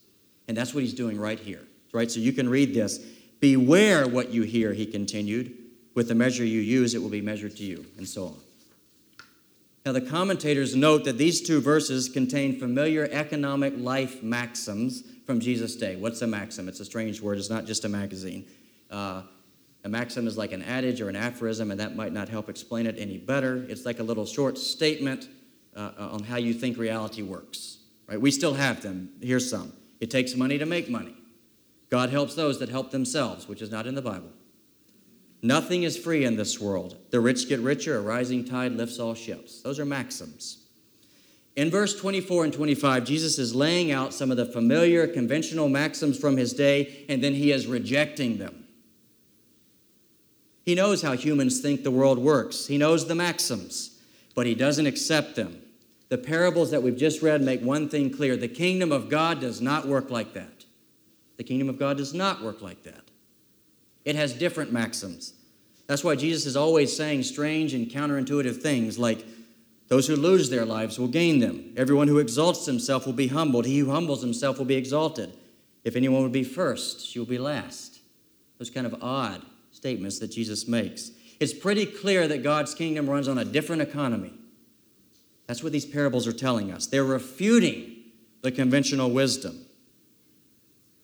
And 0.48 0.58
that's 0.58 0.74
what 0.74 0.84
he's 0.84 0.94
doing 0.94 1.18
right 1.18 1.40
here. 1.40 1.62
Right? 1.94 2.12
So 2.12 2.20
you 2.20 2.34
can 2.34 2.50
read 2.50 2.74
this. 2.74 3.00
Beware 3.40 4.08
what 4.08 4.32
you 4.32 4.44
hear, 4.44 4.74
he 4.74 4.86
continued. 4.86 5.58
With 5.96 6.10
the 6.10 6.16
measure 6.16 6.44
you 6.44 6.60
use, 6.60 6.96
it 6.96 7.02
will 7.02 7.10
be 7.10 7.22
measured 7.22 7.56
to 7.58 7.64
you, 7.64 7.86
and 7.98 8.08
so 8.08 8.28
on. 8.28 8.36
Now, 9.86 9.92
the 9.92 10.02
commentators 10.02 10.76
note 10.76 11.04
that 11.06 11.18
these 11.18 11.42
two 11.42 11.62
verses 11.62 12.10
contain 12.10 12.58
familiar 12.58 13.08
economic 13.12 13.74
life 13.78 14.24
maxims 14.24 15.04
from 15.26 15.40
Jesus' 15.40 15.76
day. 15.76 15.96
What's 15.98 16.22
a 16.22 16.28
maxim? 16.28 16.68
It's 16.68 16.80
a 16.80 16.86
strange 16.86 17.22
word, 17.22 17.38
it's 17.38 17.50
not 17.50 17.66
just 17.66 17.86
a 17.86 17.90
magazine. 17.90 18.46
Uh, 18.90 19.24
a 19.84 19.90
maxim 19.90 20.28
is 20.28 20.38
like 20.38 20.54
an 20.54 20.62
adage 20.62 21.02
or 21.02 21.10
an 21.10 21.16
aphorism, 21.16 21.72
and 21.72 21.80
that 21.80 21.96
might 21.96 22.14
not 22.14 22.30
help 22.30 22.50
explain 22.50 22.88
it 22.88 22.96
any 22.98 23.18
better. 23.18 23.66
It's 23.68 23.86
like 23.86 24.00
a 24.00 24.04
little 24.04 24.26
short 24.26 24.58
statement 24.58 25.28
uh, 25.76 25.92
on 25.98 26.24
how 26.24 26.38
you 26.38 26.54
think 26.54 26.78
reality 26.78 27.22
works. 27.22 27.80
Right? 28.08 28.20
We 28.20 28.32
still 28.32 28.54
have 28.54 28.82
them. 28.82 29.10
Here's 29.22 29.50
some. 29.50 29.74
It 30.00 30.10
takes 30.10 30.36
money 30.36 30.58
to 30.58 30.66
make 30.66 30.90
money. 30.90 31.16
God 31.90 32.10
helps 32.10 32.36
those 32.36 32.60
that 32.60 32.70
help 32.70 32.92
themselves, 32.92 33.48
which 33.48 33.62
is 33.62 33.72
not 33.72 33.86
in 33.86 33.96
the 33.96 34.02
Bible. 34.02 34.32
Nothing 35.42 35.84
is 35.84 35.98
free 35.98 36.24
in 36.24 36.38
this 36.38 36.60
world. 36.60 36.98
The 37.12 37.20
rich 37.20 37.50
get 37.50 37.60
richer, 37.60 37.98
a 37.98 38.02
rising 38.02 38.46
tide 38.46 38.72
lifts 38.72 39.00
all 39.00 39.14
ships. 39.14 39.62
Those 39.62 39.80
are 39.80 39.86
maxims. 39.86 40.60
In 41.56 41.70
verse 41.70 41.96
24 42.00 42.46
and 42.46 42.54
25, 42.54 43.04
Jesus 43.04 43.38
is 43.38 43.54
laying 43.54 43.92
out 43.92 44.14
some 44.14 44.32
of 44.32 44.38
the 44.38 44.46
familiar, 44.46 45.06
conventional 45.06 45.70
maxims 45.70 46.18
from 46.18 46.38
his 46.38 46.54
day, 46.54 47.06
and 47.10 47.24
then 47.24 47.36
he 47.36 47.52
is 47.52 47.68
rejecting 47.68 48.38
them. 48.38 48.63
He 50.64 50.76
knows 50.76 51.02
how 51.02 51.14
humans 51.14 51.60
think 51.60 51.84
the 51.84 51.92
world 51.92 52.18
works, 52.18 52.68
he 52.68 52.78
knows 52.78 53.08
the 53.08 53.16
maxims, 53.16 54.00
but 54.34 54.46
he 54.46 54.56
doesn't 54.56 54.88
accept 54.88 55.36
them. 55.36 55.60
The 56.10 56.18
parables 56.18 56.72
that 56.72 56.84
we've 56.84 56.98
just 56.98 57.22
read 57.22 57.42
make 57.42 57.62
one 57.62 57.90
thing 57.90 58.12
clear 58.12 58.38
the 58.38 58.48
kingdom 58.48 58.92
of 58.92 59.10
God 59.10 59.40
does 59.42 59.62
not 59.62 59.88
work 59.88 60.10
like 60.10 60.34
that. 60.34 60.66
The 61.38 61.44
kingdom 61.44 61.70
of 61.70 61.80
God 61.80 61.98
does 61.98 62.14
not 62.14 62.44
work 62.44 62.62
like 62.62 62.84
that. 62.84 63.02
It 64.06 64.16
has 64.16 64.34
different 64.34 64.72
maxims. 64.72 65.34
That's 65.88 66.04
why 66.04 66.16
Jesus 66.16 66.46
is 66.46 66.56
always 66.56 66.96
saying 66.96 67.24
strange 67.24 67.74
and 67.74 67.90
counterintuitive 67.90 68.62
things 68.62 69.00
like, 69.00 69.26
Those 69.88 70.08
who 70.08 70.16
lose 70.16 70.50
their 70.50 70.66
lives 70.66 71.00
will 71.00 71.08
gain 71.08 71.40
them. 71.40 71.74
Everyone 71.76 72.08
who 72.08 72.20
exalts 72.20 72.66
himself 72.66 73.06
will 73.06 73.14
be 73.14 73.28
humbled. 73.28 73.66
He 73.66 73.80
who 73.80 73.92
humbles 73.92 74.22
himself 74.22 74.58
will 74.58 74.66
be 74.66 74.76
exalted. 74.76 75.34
If 75.84 75.96
anyone 75.96 76.24
would 76.24 76.32
be 76.32 76.44
first, 76.44 77.06
she 77.06 77.20
will 77.20 77.26
be 77.26 77.38
last. 77.38 78.00
Those 78.60 78.70
kind 78.70 78.86
of 78.86 78.96
odd 79.02 79.42
statements 79.84 80.18
that 80.20 80.30
Jesus 80.30 80.66
makes. 80.66 81.12
It's 81.42 81.54
pretty 81.54 81.86
clear 81.86 82.26
that 82.30 82.42
God's 82.42 82.74
kingdom 82.74 83.10
runs 83.10 83.28
on 83.28 83.38
a 83.38 83.44
different 83.44 83.82
economy. 83.82 84.32
That's 85.46 85.62
what 85.62 85.74
these 85.74 85.86
parables 85.86 86.26
are 86.26 86.32
telling 86.32 86.72
us. 86.72 86.88
They're 86.88 87.04
refuting 87.04 87.98
the 88.44 88.52
conventional 88.54 89.12
wisdom. 89.12 89.66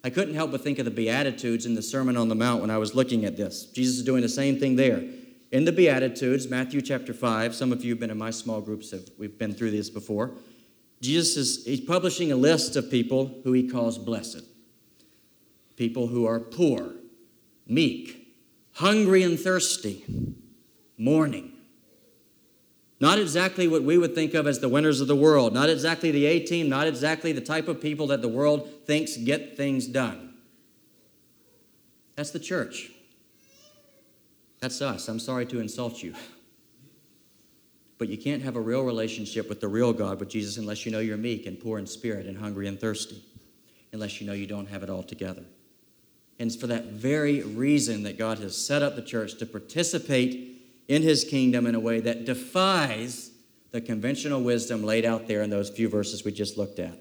I 0.01 0.09
couldn't 0.09 0.33
help 0.33 0.51
but 0.51 0.63
think 0.63 0.79
of 0.79 0.85
the 0.85 0.91
Beatitudes 0.91 1.65
in 1.65 1.75
the 1.75 1.81
Sermon 1.81 2.15
on 2.15 2.29
the 2.29 2.35
Mount 2.35 2.61
when 2.61 2.69
I 2.69 2.77
was 2.77 2.95
looking 2.95 3.25
at 3.25 3.35
this. 3.35 3.65
Jesus 3.65 3.97
is 3.97 4.05
doing 4.05 4.21
the 4.21 4.29
same 4.29 4.57
thing 4.57 4.77
there. 4.77 5.03
in 5.51 5.65
the 5.65 5.73
Beatitudes, 5.73 6.47
Matthew 6.47 6.81
chapter 6.81 7.13
5, 7.13 7.53
some 7.53 7.73
of 7.73 7.83
you 7.83 7.91
have 7.91 7.99
been 7.99 8.11
in 8.11 8.17
my 8.17 8.31
small 8.31 8.61
groups, 8.61 8.93
we've 9.17 9.37
been 9.37 9.53
through 9.53 9.71
this 9.71 9.89
before. 9.89 10.31
Jesus 11.01 11.35
is 11.35 11.65
he's 11.65 11.81
publishing 11.81 12.31
a 12.31 12.37
list 12.37 12.77
of 12.77 12.89
people 12.89 13.41
who 13.43 13.51
he 13.51 13.67
calls 13.67 13.97
blessed. 13.97 14.45
People 15.75 16.07
who 16.07 16.25
are 16.25 16.39
poor, 16.39 16.93
meek, 17.67 18.18
hungry 18.79 19.23
and 19.23 19.37
thirsty, 19.37 20.05
mourning. 20.97 21.51
Not 23.01 23.19
exactly 23.19 23.67
what 23.67 23.83
we 23.83 23.97
would 23.97 24.15
think 24.15 24.33
of 24.33 24.47
as 24.47 24.59
the 24.59 24.69
winners 24.69 25.01
of 25.01 25.07
the 25.07 25.15
world, 25.15 25.53
not 25.53 25.69
exactly 25.69 26.11
the 26.11 26.25
A 26.25 26.39
team, 26.39 26.69
not 26.69 26.87
exactly 26.87 27.33
the 27.33 27.41
type 27.41 27.67
of 27.67 27.81
people 27.81 28.07
that 28.07 28.21
the 28.21 28.29
world 28.29 28.69
thinks 28.85 29.17
get 29.17 29.57
things 29.57 29.85
done. 29.85 30.33
That's 32.15 32.31
the 32.31 32.39
church. 32.39 32.91
That's 34.61 34.81
us. 34.81 35.09
I'm 35.09 35.19
sorry 35.19 35.45
to 35.47 35.59
insult 35.59 36.01
you. 36.01 36.13
But 37.97 38.07
you 38.07 38.17
can't 38.17 38.41
have 38.43 38.55
a 38.55 38.61
real 38.61 38.83
relationship 38.83 39.49
with 39.49 39.59
the 39.59 39.67
real 39.67 39.91
God, 39.91 40.21
with 40.21 40.29
Jesus, 40.29 40.55
unless 40.55 40.85
you 40.85 40.91
know 40.91 40.99
you're 40.99 41.17
meek 41.17 41.45
and 41.45 41.59
poor 41.59 41.79
in 41.79 41.85
spirit 41.85 42.27
and 42.27 42.37
hungry 42.37 42.67
and 42.67 42.79
thirsty, 42.79 43.21
unless 43.91 44.21
you 44.21 44.27
know 44.27 44.33
you 44.33 44.47
don't 44.47 44.67
have 44.67 44.83
it 44.83 44.89
all 44.89 45.03
together. 45.03 45.43
And 46.39 46.47
it's 46.47 46.59
for 46.59 46.67
that 46.67 46.85
very 46.85 47.43
reason 47.43 48.03
that 48.03 48.17
God 48.17 48.39
has 48.39 48.55
set 48.55 48.81
up 48.81 48.95
the 48.95 49.01
church 49.01 49.37
to 49.39 49.45
participate 49.45 50.49
in 50.87 51.01
his 51.01 51.23
kingdom 51.25 51.67
in 51.67 51.75
a 51.75 51.79
way 51.79 51.99
that 51.99 52.25
defies 52.25 53.31
the 53.71 53.81
conventional 53.81 54.41
wisdom 54.41 54.83
laid 54.83 55.05
out 55.05 55.27
there 55.27 55.43
in 55.43 55.49
those 55.49 55.69
few 55.69 55.89
verses 55.89 56.23
we 56.23 56.31
just 56.31 56.57
looked 56.57 56.79
at. 56.79 56.97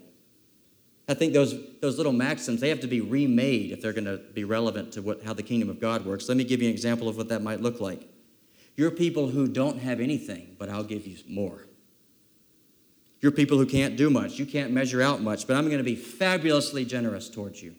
I 1.07 1.15
think 1.15 1.33
those, 1.33 1.55
those 1.81 1.97
little 1.97 2.11
maxims, 2.11 2.61
they 2.61 2.69
have 2.69 2.81
to 2.81 2.87
be 2.87 3.01
remade 3.01 3.71
if 3.71 3.81
they're 3.81 3.93
going 3.93 4.05
to 4.05 4.17
be 4.17 4.43
relevant 4.43 4.91
to 4.93 5.01
what, 5.01 5.23
how 5.23 5.33
the 5.33 5.41
kingdom 5.41 5.69
of 5.69 5.79
God 5.79 6.05
works. 6.05 6.27
Let 6.27 6.37
me 6.37 6.43
give 6.43 6.61
you 6.61 6.67
an 6.67 6.73
example 6.73 7.09
of 7.09 7.17
what 7.17 7.29
that 7.29 7.41
might 7.41 7.61
look 7.61 7.81
like. 7.81 8.07
You're 8.75 8.91
people 8.91 9.29
who 9.29 9.47
don't 9.47 9.79
have 9.79 9.99
anything, 9.99 10.55
but 10.59 10.69
I'll 10.69 10.83
give 10.83 11.07
you 11.07 11.17
more. 11.27 11.65
You're 13.21 13.31
people 13.31 13.57
who 13.57 13.65
can't 13.65 13.97
do 13.97 14.09
much. 14.09 14.37
You 14.37 14.45
can't 14.45 14.71
measure 14.71 15.01
out 15.01 15.21
much, 15.21 15.47
but 15.47 15.55
I'm 15.57 15.65
going 15.65 15.79
to 15.79 15.83
be 15.83 15.95
fabulously 15.95 16.85
generous 16.85 17.29
towards 17.29 17.61
you. 17.63 17.75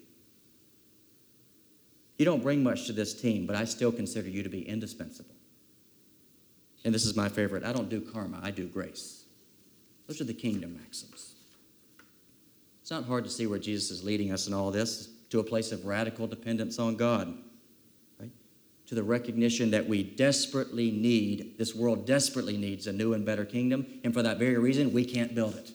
You 2.20 2.26
don't 2.26 2.42
bring 2.42 2.62
much 2.62 2.84
to 2.84 2.92
this 2.92 3.14
team, 3.14 3.46
but 3.46 3.56
I 3.56 3.64
still 3.64 3.90
consider 3.90 4.28
you 4.28 4.42
to 4.42 4.50
be 4.50 4.60
indispensable. 4.60 5.34
And 6.84 6.94
this 6.94 7.06
is 7.06 7.16
my 7.16 7.30
favorite 7.30 7.64
I 7.64 7.72
don't 7.72 7.88
do 7.88 7.98
karma, 7.98 8.38
I 8.42 8.50
do 8.50 8.66
grace. 8.66 9.24
Those 10.06 10.20
are 10.20 10.24
the 10.24 10.34
kingdom 10.34 10.78
maxims. 10.82 11.36
It's 12.82 12.90
not 12.90 13.04
hard 13.04 13.24
to 13.24 13.30
see 13.30 13.46
where 13.46 13.58
Jesus 13.58 13.90
is 13.90 14.04
leading 14.04 14.32
us 14.32 14.46
in 14.46 14.52
all 14.52 14.70
this 14.70 15.08
to 15.30 15.40
a 15.40 15.42
place 15.42 15.72
of 15.72 15.86
radical 15.86 16.26
dependence 16.26 16.78
on 16.78 16.96
God, 16.96 17.32
right? 18.20 18.32
To 18.88 18.94
the 18.94 19.02
recognition 19.02 19.70
that 19.70 19.88
we 19.88 20.02
desperately 20.02 20.90
need, 20.90 21.54
this 21.56 21.74
world 21.74 22.06
desperately 22.06 22.58
needs 22.58 22.86
a 22.86 22.92
new 22.92 23.14
and 23.14 23.24
better 23.24 23.46
kingdom. 23.46 23.86
And 24.04 24.12
for 24.12 24.22
that 24.22 24.36
very 24.36 24.58
reason, 24.58 24.92
we 24.92 25.06
can't 25.06 25.34
build 25.34 25.54
it. 25.54 25.72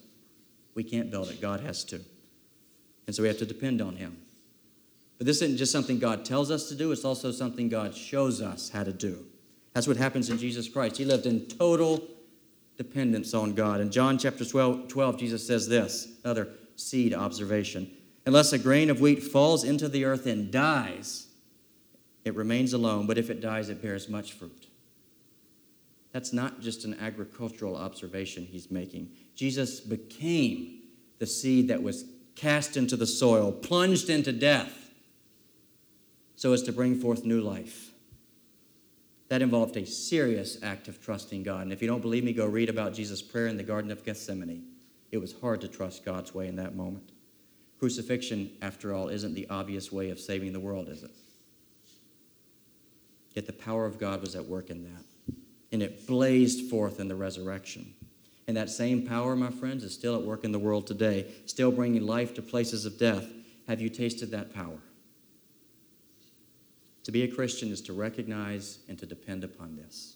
We 0.75 0.84
can't 0.84 1.10
build 1.10 1.31
it. 1.31 1.41
God 1.41 1.62
has 1.62 1.84
to. 1.86 2.01
And 3.08 3.15
so 3.15 3.23
we 3.23 3.29
have 3.29 3.39
to 3.39 3.47
depend 3.47 3.81
on 3.81 3.95
Him. 3.95 4.17
But 5.17 5.28
this 5.28 5.41
isn't 5.41 5.58
just 5.58 5.71
something 5.71 5.99
God 5.99 6.25
tells 6.25 6.51
us 6.51 6.67
to 6.69 6.75
do, 6.75 6.91
it's 6.91 7.06
also 7.06 7.32
something 7.32 7.69
God 7.69 7.95
shows 7.95 8.41
us 8.41 8.69
how 8.69 8.84
to 8.84 8.93
do. 8.93 9.25
That's 9.73 9.88
what 9.88 9.97
happens 9.97 10.30
in 10.30 10.38
Jesus 10.38 10.69
Christ. 10.69 10.97
He 10.97 11.06
lived 11.06 11.25
in 11.25 11.45
total 11.47 12.08
dependence 12.78 13.34
on 13.34 13.54
God. 13.54 13.82
In 13.82 13.91
John 13.91 14.17
chapter 14.17 14.45
12, 14.45 14.88
12 14.88 15.17
Jesus 15.17 15.45
says 15.45 15.67
this 15.67 16.08
another 16.23 16.49
seed 16.75 17.13
observation. 17.13 17.89
Unless 18.25 18.54
a 18.54 18.58
grain 18.58 18.89
of 18.89 19.01
wheat 19.01 19.21
falls 19.21 19.63
into 19.63 19.88
the 19.88 20.04
earth 20.06 20.25
and 20.25 20.51
dies, 20.51 21.28
it 22.23 22.36
remains 22.36 22.73
alone, 22.73 23.06
but 23.06 23.17
if 23.17 23.30
it 23.30 23.39
dies, 23.39 23.69
it 23.69 23.82
bears 23.82 24.10
much 24.10 24.34
fruit. 24.34 24.67
That's 26.12 26.34
not 26.34 26.62
just 26.62 26.86
an 26.86 26.97
agricultural 26.99 27.75
observation 27.75 28.45
he's 28.45 28.71
making. 28.71 29.10
Jesus 29.36 29.80
became 29.80 30.82
the 31.19 31.28
seed 31.28 31.67
that 31.67 31.84
was 31.84 32.06
cast 32.36 32.78
into 32.78 32.95
the 32.95 33.06
soil, 33.06 33.51
plunged 33.51 34.10
into 34.10 34.32
death, 34.32 34.85
so 36.36 36.54
as 36.54 36.62
to 36.63 36.71
bring 36.71 37.00
forth 37.00 37.26
new 37.26 37.41
life. 37.41 37.91
That 39.30 39.41
involved 39.41 39.76
a 39.78 39.86
serious 39.86 40.62
act 40.62 40.88
of 40.88 41.02
trusting 41.02 41.43
God. 41.43 41.63
And 41.63 41.74
if 41.74 41.82
you 41.82 41.88
don't 41.88 42.02
believe 42.02 42.24
me, 42.24 42.34
go 42.34 42.45
read 42.45 42.69
about 42.69 42.93
Jesus' 42.93 43.21
prayer 43.21 43.48
in 43.48 43.58
the 43.58 43.63
Garden 43.63 43.91
of 43.91 44.04
Gethsemane. 44.06 44.63
It 45.12 45.17
was 45.17 45.34
hard 45.39 45.62
to 45.62 45.67
trust 45.67 46.06
God's 46.06 46.34
way 46.34 46.48
in 46.48 46.58
that 46.58 46.76
moment. 46.76 47.12
Crucifixion, 47.80 48.52
after 48.62 48.93
all, 48.93 49.10
isn't 49.10 49.34
the 49.34 49.48
obvious 49.50 49.91
way 49.91 50.10
of 50.10 50.19
saving 50.19 50.54
the 50.54 50.60
world, 50.60 50.89
is 50.89 51.04
it? 51.04 51.12
Yet 53.34 53.48
the 53.48 53.54
power 53.54 53.86
of 53.86 54.00
God 54.00 54.21
was 54.21 54.36
at 54.36 54.45
work 54.45 54.69
in 54.69 54.84
that. 54.84 55.36
And 55.71 55.84
it 55.84 56.08
blazed 56.08 56.69
forth 56.69 57.00
in 57.00 57.08
the 57.08 57.15
resurrection. 57.15 57.93
And 58.48 58.56
that 58.56 58.69
same 58.69 59.06
power, 59.06 59.36
my 59.36 59.50
friends, 59.50 59.84
is 59.84 59.93
still 59.93 60.15
at 60.15 60.21
work 60.21 60.43
in 60.43 60.52
the 60.52 60.60
world 60.60 60.88
today, 60.88 61.34
still 61.45 61.71
bringing 61.71 62.06
life 62.06 62.34
to 62.36 62.41
places 62.41 62.86
of 62.86 62.98
death. 62.98 63.26
Have 63.67 63.82
you 63.82 63.89
tasted 63.89 64.32
that 64.32 64.54
power? 64.54 64.78
To 67.06 67.12
be 67.12 67.22
a 67.22 67.28
Christian 67.28 67.72
is 67.72 67.82
to 67.82 67.94
recognize 67.94 68.80
and 68.89 68.98
to 68.98 69.06
depend 69.06 69.44
upon 69.44 69.76
this. 69.76 70.15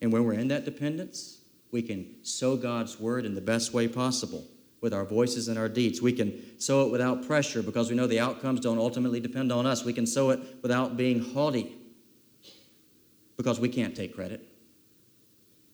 And 0.00 0.10
when 0.10 0.24
we're 0.24 0.32
in 0.32 0.48
that 0.48 0.64
dependence, 0.64 1.42
we 1.70 1.82
can 1.82 2.06
sow 2.22 2.56
God's 2.56 2.98
word 2.98 3.26
in 3.26 3.34
the 3.34 3.40
best 3.40 3.74
way 3.74 3.86
possible 3.86 4.46
with 4.80 4.94
our 4.94 5.04
voices 5.04 5.48
and 5.48 5.58
our 5.58 5.68
deeds. 5.68 6.00
We 6.00 6.12
can 6.12 6.58
sow 6.58 6.86
it 6.86 6.90
without 6.90 7.26
pressure 7.26 7.62
because 7.62 7.90
we 7.90 7.96
know 7.96 8.06
the 8.06 8.18
outcomes 8.18 8.60
don't 8.60 8.78
ultimately 8.78 9.20
depend 9.20 9.52
on 9.52 9.66
us. 9.66 9.84
We 9.84 9.92
can 9.92 10.06
sow 10.06 10.30
it 10.30 10.40
without 10.62 10.96
being 10.96 11.20
haughty 11.20 11.76
because 13.36 13.60
we 13.60 13.68
can't 13.68 13.94
take 13.94 14.14
credit. 14.14 14.48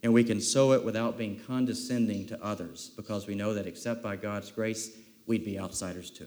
And 0.02 0.12
we 0.12 0.24
can 0.24 0.40
sow 0.40 0.72
it 0.72 0.84
without 0.84 1.16
being 1.16 1.40
condescending 1.46 2.26
to 2.26 2.44
others 2.44 2.90
because 2.96 3.28
we 3.28 3.36
know 3.36 3.54
that 3.54 3.66
except 3.66 4.02
by 4.02 4.16
God's 4.16 4.50
grace, 4.50 4.90
we'd 5.26 5.44
be 5.44 5.58
outsiders 5.58 6.10
too. 6.10 6.26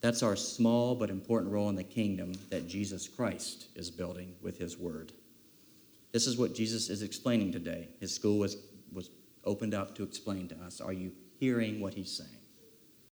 That's 0.00 0.22
our 0.22 0.36
small 0.36 0.94
but 0.94 1.10
important 1.10 1.52
role 1.52 1.68
in 1.68 1.76
the 1.76 1.84
kingdom 1.84 2.32
that 2.48 2.68
Jesus 2.68 3.06
Christ 3.06 3.68
is 3.74 3.90
building 3.90 4.34
with 4.40 4.58
his 4.58 4.78
word. 4.78 5.12
This 6.12 6.26
is 6.26 6.38
what 6.38 6.54
Jesus 6.54 6.88
is 6.88 7.02
explaining 7.02 7.52
today. 7.52 7.88
His 8.00 8.14
school 8.14 8.38
was, 8.38 8.56
was 8.92 9.10
opened 9.44 9.74
up 9.74 9.94
to 9.96 10.02
explain 10.02 10.48
to 10.48 10.56
us. 10.64 10.80
Are 10.80 10.92
you 10.92 11.12
hearing 11.38 11.80
what 11.80 11.94
he's 11.94 12.10
saying? 12.10 12.39